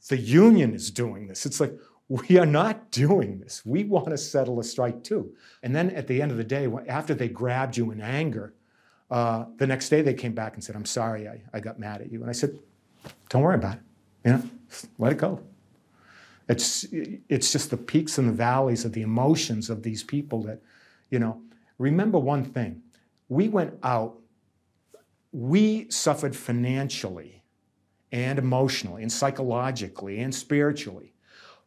the 0.09 0.19
union 0.19 0.75
is 0.75 0.91
doing 0.91 1.27
this. 1.27 1.47
It's 1.47 1.61
like, 1.61 1.73
we 2.09 2.39
are 2.39 2.47
not 2.47 2.91
doing 2.91 3.41
this. 3.41 3.65
We 3.65 3.85
want 3.85 4.07
to 4.09 4.19
settle 4.19 4.61
a 4.61 4.65
strike 4.65 5.03
too. 5.03 5.35
And 5.63 5.75
then 5.75 5.91
at 5.91 6.07
the 6.07 6.23
end 6.23 6.31
of 6.31 6.37
the 6.37 6.45
day, 6.45 6.69
after 6.87 7.15
they 7.15 7.29
grabbed 7.29 7.77
you 7.77 7.91
in 7.91 8.01
anger, 8.01 8.55
uh, 9.11 9.47
the 9.57 9.67
next 9.67 9.89
day 9.89 10.03
they 10.03 10.15
came 10.15 10.33
back 10.33 10.55
and 10.55 10.63
said, 10.63 10.77
I'm 10.77 10.85
sorry, 10.85 11.27
I, 11.27 11.41
I 11.53 11.61
got 11.61 11.81
mad 11.81 12.03
at 12.03 12.13
you. 12.13 12.21
And 12.21 12.31
I 12.31 12.33
said, 12.33 12.59
don't 13.29 13.43
worry 13.43 13.57
about 13.57 13.77
it. 13.77 13.83
You 14.25 14.33
know, 14.33 14.43
let 14.99 15.13
it 15.13 15.19
go. 15.19 15.41
It's, 16.49 16.87
it's 16.93 17.51
just 17.51 17.71
the 17.71 17.77
peaks 17.77 18.19
and 18.19 18.29
the 18.29 18.33
valleys 18.33 18.85
of 18.85 18.93
the 18.93 19.03
emotions 19.03 19.69
of 19.69 19.83
these 19.83 20.05
people 20.05 20.43
that, 20.43 20.61
you 21.11 21.19
know, 21.19 21.41
remember 21.79 22.19
one 22.19 22.45
thing. 22.45 22.83
We 23.29 23.49
went 23.49 23.75
out, 23.83 24.19
we 25.33 25.91
suffered 25.91 26.35
financially 26.37 27.43
and 28.13 28.39
emotionally 28.39 29.03
and 29.03 29.11
psychologically 29.11 30.21
and 30.21 30.35
spiritually 30.35 31.15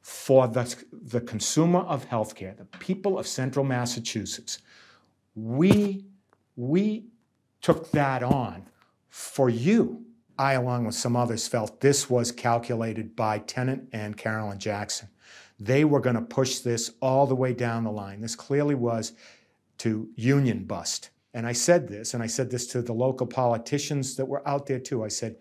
for 0.02 0.48
the, 0.48 0.76
the 0.92 1.22
consumer 1.22 1.80
of 1.80 2.08
healthcare, 2.10 2.58
the 2.58 2.66
people 2.66 3.20
of 3.20 3.28
central 3.28 3.66
Massachusetts. 3.66 4.60
We, 5.36 6.06
we 6.56 7.06
took 7.62 7.92
that 7.92 8.24
on 8.24 8.66
for 9.10 9.50
you. 9.50 10.06
I, 10.38 10.54
along 10.54 10.86
with 10.86 10.96
some 10.96 11.18
others, 11.18 11.50
felt 11.50 11.82
this 11.82 12.10
was 12.10 12.32
calculated 12.32 13.14
by 13.14 13.40
Tenet 13.40 13.82
and 13.92 14.16
Carolyn 14.16 14.58
Jackson. 14.58 15.10
They 15.60 15.84
were 15.84 16.00
going 16.00 16.16
to 16.16 16.22
push 16.22 16.60
this 16.60 16.94
all 17.02 17.28
the 17.28 17.36
way 17.36 17.54
down 17.54 17.84
the 17.84 17.92
line. 17.92 18.22
This 18.22 18.38
clearly 18.38 18.76
was 18.76 19.12
to 19.80 20.10
union 20.16 20.66
bust. 20.66 21.10
And 21.34 21.46
I 21.46 21.54
said 21.54 21.88
this, 21.88 22.14
and 22.14 22.24
I 22.24 22.28
said 22.28 22.50
this 22.50 22.68
to 22.68 22.82
the 22.82 22.94
local 22.94 23.28
politicians 23.28 24.16
that 24.16 24.26
were 24.26 24.48
out 24.48 24.66
there 24.66 24.80
too. 24.80 25.04
I 25.04 25.08
said, 25.10 25.38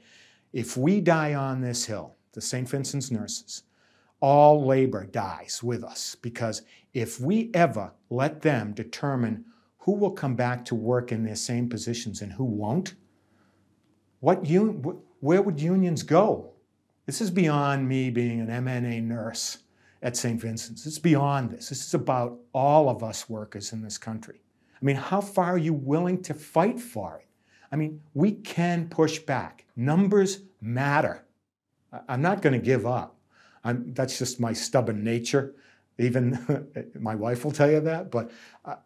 if 0.52 0.76
we 0.76 1.00
die 1.00 1.34
on 1.34 1.60
this 1.60 1.84
hill, 1.84 2.16
the 2.32 2.40
St. 2.40 2.68
Vincent's 2.68 3.10
nurses, 3.10 3.62
all 4.20 4.64
labor 4.64 5.04
dies 5.04 5.60
with 5.62 5.84
us 5.84 6.16
because 6.16 6.62
if 6.92 7.20
we 7.20 7.50
ever 7.54 7.92
let 8.10 8.42
them 8.42 8.72
determine 8.72 9.44
who 9.78 9.92
will 9.92 10.10
come 10.10 10.34
back 10.34 10.64
to 10.66 10.74
work 10.74 11.12
in 11.12 11.24
their 11.24 11.36
same 11.36 11.68
positions 11.68 12.22
and 12.22 12.32
who 12.32 12.44
won't, 12.44 12.94
what 14.20 14.44
un- 14.46 15.00
where 15.20 15.42
would 15.42 15.60
unions 15.60 16.02
go? 16.02 16.52
This 17.06 17.20
is 17.20 17.30
beyond 17.30 17.88
me 17.88 18.10
being 18.10 18.40
an 18.40 18.48
MNA 18.48 19.02
nurse 19.02 19.58
at 20.02 20.16
St. 20.16 20.40
Vincent's. 20.40 20.86
It's 20.86 20.98
beyond 20.98 21.50
this. 21.50 21.68
This 21.68 21.86
is 21.86 21.94
about 21.94 22.38
all 22.52 22.88
of 22.88 23.02
us 23.02 23.28
workers 23.28 23.72
in 23.72 23.82
this 23.82 23.98
country. 23.98 24.40
I 24.80 24.84
mean, 24.84 24.96
how 24.96 25.20
far 25.20 25.54
are 25.54 25.58
you 25.58 25.72
willing 25.72 26.22
to 26.22 26.34
fight 26.34 26.78
for 26.78 27.16
it? 27.16 27.26
I 27.72 27.76
mean, 27.76 28.00
we 28.14 28.32
can 28.32 28.88
push 28.88 29.18
back. 29.18 29.66
Numbers 29.76 30.42
matter. 30.60 31.24
I'm 32.08 32.22
not 32.22 32.42
going 32.42 32.58
to 32.58 32.64
give 32.64 32.86
up. 32.86 33.16
I'm, 33.64 33.92
that's 33.92 34.18
just 34.18 34.40
my 34.40 34.52
stubborn 34.52 35.02
nature. 35.02 35.54
Even 35.98 36.38
my 37.00 37.14
wife 37.14 37.44
will 37.44 37.52
tell 37.52 37.70
you 37.70 37.80
that, 37.80 38.10
but 38.10 38.30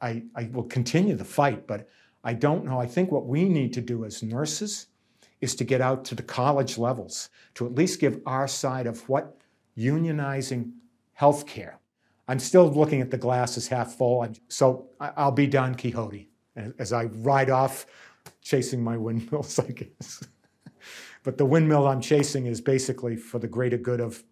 I, 0.00 0.22
I 0.34 0.48
will 0.52 0.64
continue 0.64 1.14
the 1.14 1.24
fight. 1.24 1.66
But 1.66 1.88
I 2.24 2.32
don't 2.34 2.64
know. 2.64 2.80
I 2.80 2.86
think 2.86 3.12
what 3.12 3.26
we 3.26 3.48
need 3.48 3.72
to 3.74 3.80
do 3.80 4.04
as 4.04 4.22
nurses 4.22 4.86
is 5.40 5.54
to 5.56 5.64
get 5.64 5.80
out 5.80 6.04
to 6.06 6.14
the 6.14 6.22
college 6.22 6.78
levels, 6.78 7.28
to 7.54 7.66
at 7.66 7.74
least 7.74 8.00
give 8.00 8.20
our 8.24 8.48
side 8.48 8.86
of 8.86 9.08
what 9.08 9.36
unionizing 9.76 10.72
healthcare. 11.22 11.74
I'm 12.26 12.40
still 12.40 12.68
looking 12.68 13.00
at 13.00 13.10
the 13.10 13.16
glass 13.16 13.56
as 13.56 13.68
half 13.68 13.94
full, 13.94 14.26
so 14.48 14.88
I'll 15.00 15.30
be 15.30 15.46
Don 15.46 15.74
Quixote 15.74 16.28
as 16.78 16.92
I 16.92 17.04
ride 17.04 17.50
off 17.50 17.86
chasing 18.40 18.82
my 18.82 18.96
windmills, 18.96 19.58
I 19.58 19.68
guess. 19.68 20.24
but 21.22 21.38
the 21.38 21.46
windmill 21.46 21.86
I'm 21.86 22.00
chasing 22.00 22.46
is 22.46 22.60
basically 22.60 23.16
for 23.16 23.38
the 23.38 23.48
greater 23.48 23.78
good 23.78 24.00
of 24.00 24.24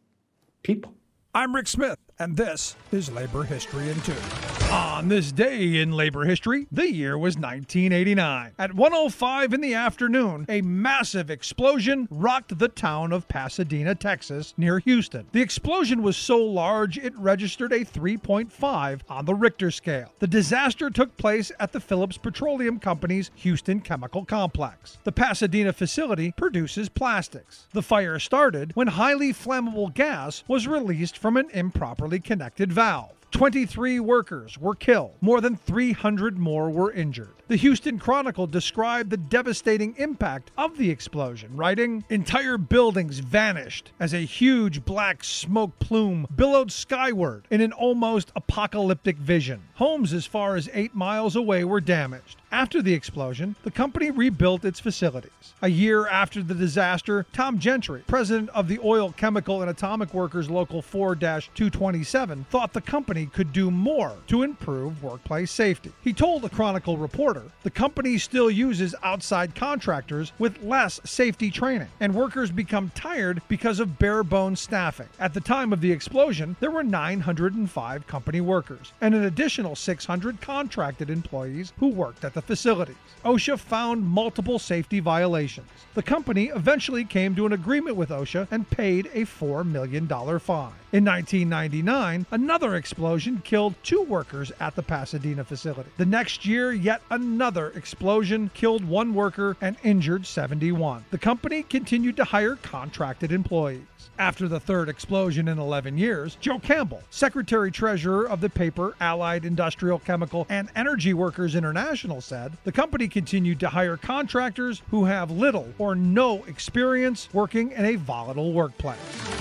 people. 0.62 0.94
I'm 1.32 1.54
Rick 1.54 1.68
Smith, 1.68 1.98
and 2.18 2.36
this 2.36 2.74
is 2.90 3.10
Labor 3.12 3.44
History 3.44 3.88
in 3.88 4.00
Two. 4.00 4.49
On 4.70 5.08
this 5.08 5.32
day 5.32 5.78
in 5.78 5.90
labor 5.90 6.26
history, 6.26 6.68
the 6.70 6.92
year 6.92 7.18
was 7.18 7.36
1989. 7.36 8.52
At 8.56 8.72
1:05 8.72 9.52
in 9.52 9.60
the 9.60 9.74
afternoon, 9.74 10.46
a 10.48 10.60
massive 10.60 11.28
explosion 11.28 12.06
rocked 12.08 12.56
the 12.56 12.68
town 12.68 13.10
of 13.12 13.26
Pasadena, 13.26 13.96
Texas, 13.96 14.54
near 14.56 14.78
Houston. 14.78 15.26
The 15.32 15.40
explosion 15.40 16.04
was 16.04 16.16
so 16.16 16.38
large 16.38 16.98
it 16.98 17.18
registered 17.18 17.72
a 17.72 17.84
3.5 17.84 19.00
on 19.08 19.24
the 19.24 19.34
Richter 19.34 19.72
scale. 19.72 20.12
The 20.20 20.28
disaster 20.28 20.88
took 20.88 21.16
place 21.16 21.50
at 21.58 21.72
the 21.72 21.80
Phillips 21.80 22.18
Petroleum 22.18 22.78
Company's 22.78 23.32
Houston 23.36 23.80
Chemical 23.80 24.24
Complex. 24.24 24.98
The 25.02 25.10
Pasadena 25.10 25.72
facility 25.72 26.32
produces 26.36 26.88
plastics. 26.88 27.66
The 27.72 27.82
fire 27.82 28.20
started 28.20 28.76
when 28.76 28.86
highly 28.86 29.32
flammable 29.32 29.92
gas 29.92 30.44
was 30.46 30.68
released 30.68 31.18
from 31.18 31.36
an 31.36 31.50
improperly 31.50 32.20
connected 32.20 32.72
valve. 32.72 33.19
23 33.30 34.00
workers 34.00 34.58
were 34.58 34.74
killed. 34.74 35.16
More 35.20 35.40
than 35.40 35.56
300 35.56 36.38
more 36.38 36.70
were 36.70 36.92
injured. 36.92 37.34
The 37.50 37.56
Houston 37.56 37.98
Chronicle 37.98 38.46
described 38.46 39.10
the 39.10 39.16
devastating 39.16 39.96
impact 39.96 40.52
of 40.56 40.78
the 40.78 40.88
explosion, 40.88 41.56
writing 41.56 42.04
Entire 42.08 42.56
buildings 42.56 43.18
vanished 43.18 43.90
as 43.98 44.14
a 44.14 44.18
huge 44.18 44.84
black 44.84 45.24
smoke 45.24 45.76
plume 45.80 46.28
billowed 46.36 46.70
skyward 46.70 47.46
in 47.50 47.60
an 47.60 47.72
almost 47.72 48.30
apocalyptic 48.36 49.16
vision. 49.16 49.62
Homes 49.74 50.12
as 50.12 50.26
far 50.26 50.54
as 50.54 50.70
eight 50.72 50.94
miles 50.94 51.34
away 51.34 51.64
were 51.64 51.80
damaged. 51.80 52.36
After 52.52 52.82
the 52.82 52.94
explosion, 52.94 53.56
the 53.62 53.70
company 53.70 54.10
rebuilt 54.10 54.64
its 54.64 54.78
facilities. 54.80 55.54
A 55.62 55.68
year 55.68 56.06
after 56.06 56.42
the 56.42 56.54
disaster, 56.54 57.26
Tom 57.32 57.58
Gentry, 57.58 58.02
president 58.06 58.50
of 58.50 58.68
the 58.68 58.80
Oil, 58.84 59.12
Chemical, 59.16 59.60
and 59.60 59.70
Atomic 59.70 60.14
Workers 60.14 60.50
Local 60.50 60.82
4 60.82 61.16
227, 61.16 62.46
thought 62.50 62.72
the 62.72 62.80
company 62.80 63.19
could 63.26 63.52
do 63.52 63.70
more 63.70 64.14
to 64.26 64.42
improve 64.42 65.02
workplace 65.02 65.50
safety. 65.50 65.92
He 66.02 66.12
told 66.12 66.42
the 66.42 66.50
Chronicle 66.50 66.96
reporter 66.96 67.44
the 67.62 67.70
company 67.70 68.18
still 68.18 68.50
uses 68.50 68.94
outside 69.02 69.54
contractors 69.54 70.32
with 70.38 70.62
less 70.62 71.00
safety 71.04 71.50
training, 71.50 71.88
and 72.00 72.14
workers 72.14 72.50
become 72.50 72.90
tired 72.94 73.42
because 73.48 73.80
of 73.80 73.98
bare 73.98 74.22
bones 74.22 74.60
staffing. 74.60 75.08
At 75.18 75.34
the 75.34 75.40
time 75.40 75.72
of 75.72 75.80
the 75.80 75.92
explosion, 75.92 76.56
there 76.60 76.70
were 76.70 76.82
905 76.82 78.06
company 78.06 78.40
workers 78.40 78.92
and 79.00 79.14
an 79.14 79.24
additional 79.24 79.76
600 79.76 80.40
contracted 80.40 81.10
employees 81.10 81.72
who 81.78 81.88
worked 81.88 82.24
at 82.24 82.34
the 82.34 82.42
facilities. 82.42 82.96
OSHA 83.24 83.58
found 83.58 84.04
multiple 84.04 84.58
safety 84.58 85.00
violations. 85.00 85.68
The 85.94 86.02
company 86.02 86.46
eventually 86.46 87.04
came 87.04 87.34
to 87.36 87.46
an 87.46 87.52
agreement 87.52 87.96
with 87.96 88.10
OSHA 88.10 88.48
and 88.50 88.68
paid 88.70 89.06
a 89.12 89.22
$4 89.22 89.66
million 89.66 90.08
fine. 90.08 90.72
In 90.92 91.04
1999, 91.04 92.26
another 92.32 92.74
explosion 92.74 93.09
killed 93.44 93.74
two 93.82 94.02
workers 94.02 94.52
at 94.60 94.76
the 94.76 94.82
Pasadena 94.82 95.44
facility. 95.44 95.90
The 95.96 96.06
next 96.06 96.46
year, 96.46 96.72
yet 96.72 97.02
another 97.10 97.70
explosion 97.70 98.50
killed 98.54 98.84
one 98.84 99.14
worker 99.14 99.56
and 99.60 99.76
injured 99.82 100.26
71. 100.26 101.04
The 101.10 101.18
company 101.18 101.62
continued 101.62 102.16
to 102.16 102.24
hire 102.24 102.56
contracted 102.56 103.32
employees. 103.32 103.82
After 104.18 104.48
the 104.48 104.60
third 104.60 104.88
explosion 104.88 105.48
in 105.48 105.58
11 105.58 105.96
years, 105.96 106.36
Joe 106.40 106.58
Campbell, 106.58 107.02
Secretary 107.10 107.70
Treasurer 107.70 108.28
of 108.28 108.40
the 108.40 108.50
paper 108.50 108.94
Allied 109.00 109.44
Industrial 109.44 109.98
Chemical 109.98 110.46
and 110.48 110.68
Energy 110.76 111.14
Workers 111.14 111.54
International, 111.54 112.20
said 112.20 112.56
the 112.64 112.72
company 112.72 113.08
continued 113.08 113.60
to 113.60 113.68
hire 113.68 113.96
contractors 113.96 114.82
who 114.90 115.04
have 115.06 115.30
little 115.30 115.72
or 115.78 115.94
no 115.94 116.44
experience 116.44 117.28
working 117.32 117.72
in 117.72 117.84
a 117.84 117.96
volatile 117.96 118.52
workplace. 118.52 119.39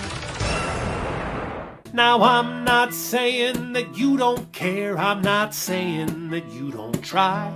Now, 1.91 2.21
I'm 2.21 2.63
not 2.63 2.93
saying 2.93 3.73
that 3.73 3.97
you 3.97 4.15
don't 4.15 4.51
care, 4.51 4.95
I'm 4.97 5.21
not 5.21 5.55
saying 5.55 6.29
that 6.29 6.47
you 6.51 6.71
don't 6.71 7.03
try. 7.03 7.51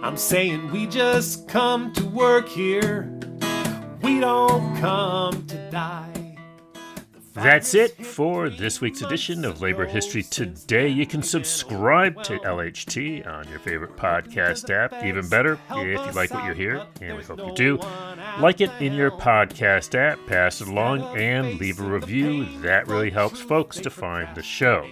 I'm 0.00 0.16
saying 0.16 0.70
we 0.70 0.86
just 0.86 1.48
come 1.48 1.92
to 1.94 2.04
work 2.06 2.48
here, 2.48 3.10
we 4.00 4.20
don't 4.20 4.76
come 4.76 5.44
to 5.48 5.70
die. 5.72 6.17
That's 7.38 7.72
it 7.74 8.04
for 8.04 8.50
this 8.50 8.80
week's 8.80 9.00
edition 9.00 9.44
of 9.44 9.60
Labor 9.60 9.86
History 9.86 10.24
Today. 10.24 10.88
You 10.88 11.06
can 11.06 11.22
subscribe 11.22 12.20
to 12.24 12.38
LHT 12.40 13.26
on 13.28 13.48
your 13.48 13.60
favorite 13.60 13.94
podcast 13.96 14.70
app. 14.70 15.04
Even 15.04 15.28
better, 15.28 15.56
if 15.70 16.06
you 16.06 16.12
like 16.12 16.34
what 16.34 16.46
you 16.46 16.52
hear, 16.52 16.84
and 17.00 17.16
we 17.16 17.22
hope 17.22 17.38
you 17.38 17.54
do, 17.54 17.76
like 18.40 18.60
it 18.60 18.72
in 18.80 18.92
your 18.94 19.12
podcast 19.12 19.94
app, 19.94 20.18
pass 20.26 20.60
it 20.60 20.66
along, 20.66 21.16
and 21.16 21.60
leave 21.60 21.78
a 21.78 21.84
review. 21.84 22.44
That 22.62 22.88
really 22.88 23.10
helps 23.10 23.40
folks 23.40 23.78
to 23.78 23.90
find 23.90 24.34
the 24.34 24.42
show. 24.42 24.84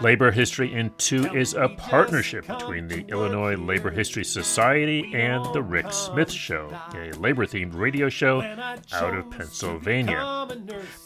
Labor 0.00 0.30
History 0.30 0.72
in 0.72 0.90
Two 0.98 1.26
is 1.34 1.54
a 1.54 1.68
partnership 1.68 2.46
between 2.46 2.88
the 2.88 3.04
Illinois 3.08 3.56
Labor 3.56 3.90
History 3.90 4.24
Society 4.24 5.12
and 5.14 5.44
The 5.54 5.62
Rick 5.62 5.92
Smith 5.92 6.30
Show, 6.30 6.70
a 6.94 7.12
labor 7.12 7.46
themed 7.46 7.74
radio 7.74 8.08
show 8.08 8.42
out 8.42 9.14
of 9.14 9.30
Pennsylvania. 9.30 10.48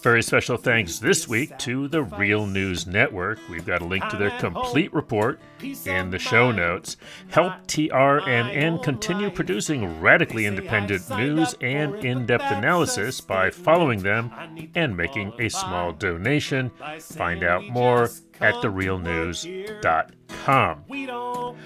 Very 0.03 0.23
special 0.23 0.57
thanks 0.57 0.99
this 0.99 1.29
week 1.29 1.57
to 1.59 1.89
the 1.89 2.03
Real 2.03 2.47
News 2.47 2.87
Network. 2.87 3.39
We've 3.51 3.67
got 3.67 3.83
a 3.83 3.87
link 3.87 4.09
to 4.09 4.17
their 4.17 4.37
complete 4.39 4.93
report 4.95 5.41
in 5.87 6.11
the 6.11 6.19
show 6.19 6.51
notes. 6.51 6.97
Help 7.29 7.53
TRNN 7.67 8.83
continue 8.83 9.31
producing 9.31 10.01
radically 10.01 10.47
independent 10.47 11.09
news 11.11 11.55
and 11.61 11.95
in 11.97 12.27
depth 12.27 12.51
analysis 12.51 13.21
by 13.21 13.51
following 13.51 14.03
them 14.03 14.31
and 14.75 14.97
making 14.97 15.33
a 15.39 15.49
small 15.49 15.93
donation. 15.93 16.71
Find 17.01 17.43
out 17.43 17.67
more 17.69 18.09
at 18.41 18.55
therealnews.com. 18.57 20.85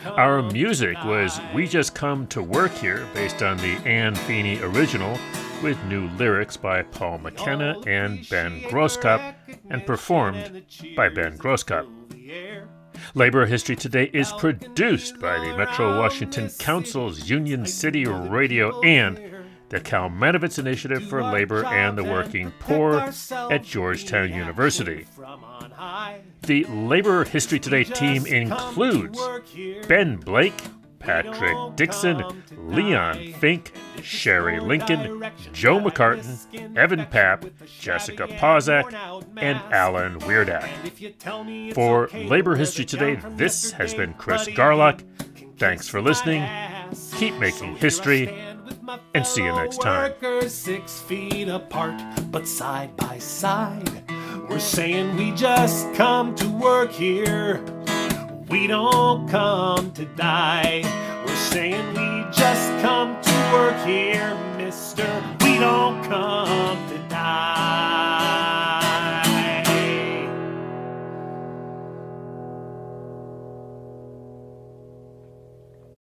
Our 0.06 0.42
music 0.42 0.96
was 1.04 1.40
We 1.54 1.66
Just 1.66 1.94
Come 1.94 2.26
to 2.28 2.42
Work 2.42 2.72
Here, 2.72 3.06
based 3.14 3.42
on 3.42 3.56
the 3.58 3.76
Anne 3.86 4.14
Feeney 4.14 4.60
original, 4.60 5.18
with 5.62 5.82
new 5.84 6.08
lyrics 6.10 6.56
by 6.56 6.82
Paul 6.82 7.18
McKenna 7.18 7.80
and 7.86 8.28
Ben 8.28 8.60
Grosscup, 8.62 9.34
and 9.70 9.86
performed 9.86 10.64
by 10.96 11.08
Ben 11.08 11.38
Grosscup. 11.38 11.86
Labor 13.14 13.46
History 13.46 13.76
Today 13.76 14.10
is 14.12 14.32
produced 14.32 15.20
by 15.20 15.38
the 15.38 15.56
Metro 15.56 15.96
Washington 15.98 16.50
Council's 16.58 17.30
Union 17.30 17.64
City 17.66 18.04
Radio 18.06 18.80
and 18.82 19.18
the 19.68 19.80
Cal 19.80 20.08
Kalmanovitz 20.08 20.58
Initiative 20.58 21.08
for 21.08 21.22
Labor 21.22 21.64
and 21.64 21.96
the 21.96 22.04
Working 22.04 22.52
Poor 22.60 23.12
at 23.50 23.62
Georgetown 23.62 24.32
University. 24.32 25.06
The 26.42 26.64
Labor 26.64 27.24
History 27.24 27.60
Today 27.60 27.84
team 27.84 28.26
includes 28.26 29.20
Ben 29.86 30.16
Blake, 30.16 30.60
Patrick 30.98 31.76
Dixon, 31.76 32.24
Leon 32.56 33.34
Fink, 33.34 33.72
Sherry 34.02 34.60
Lincoln, 34.60 35.24
Joe 35.52 35.80
McCartin, 35.80 36.76
Evan 36.76 37.00
Papp, 37.06 37.50
Jessica 37.80 38.26
Pozak, 38.26 38.92
and 39.36 39.58
Alan 39.72 40.18
Wierdak. 40.20 41.74
For 41.74 42.08
Labor 42.14 42.56
History 42.56 42.84
Today, 42.84 43.20
this 43.36 43.72
has 43.72 43.94
been 43.94 44.14
Chris 44.14 44.48
Garlock. 44.48 45.04
Thanks 45.58 45.88
for 45.88 46.00
listening. 46.00 46.46
Keep 47.16 47.34
making 47.38 47.76
history 47.76 48.26
and 49.14 49.26
see 49.26 49.44
you 49.44 49.52
next 49.52 49.78
time. 49.78 50.12
Six 50.48 51.00
feet 51.00 51.48
apart, 51.48 52.00
but 52.30 52.46
side 52.46 52.96
by 52.96 53.18
side. 53.18 54.02
We're 54.48 54.58
saying 54.58 55.16
we 55.16 55.32
just 55.32 55.92
come 55.94 56.34
to 56.36 56.48
work 56.48 56.90
here. 56.90 57.62
We 58.48 58.66
don't 58.66 59.28
come 59.28 59.92
to 59.92 60.04
die. 60.16 60.82
We're 61.26 61.36
saying 61.36 61.88
we 61.88 62.24
just 62.32 62.70
come 62.80 63.20
to 63.20 63.50
work 63.52 63.76
here, 63.86 64.34
mister. 64.56 65.06
We 65.42 65.58
don't 65.58 66.02
come 66.04 66.88
to 66.88 66.98
die. 67.08 67.87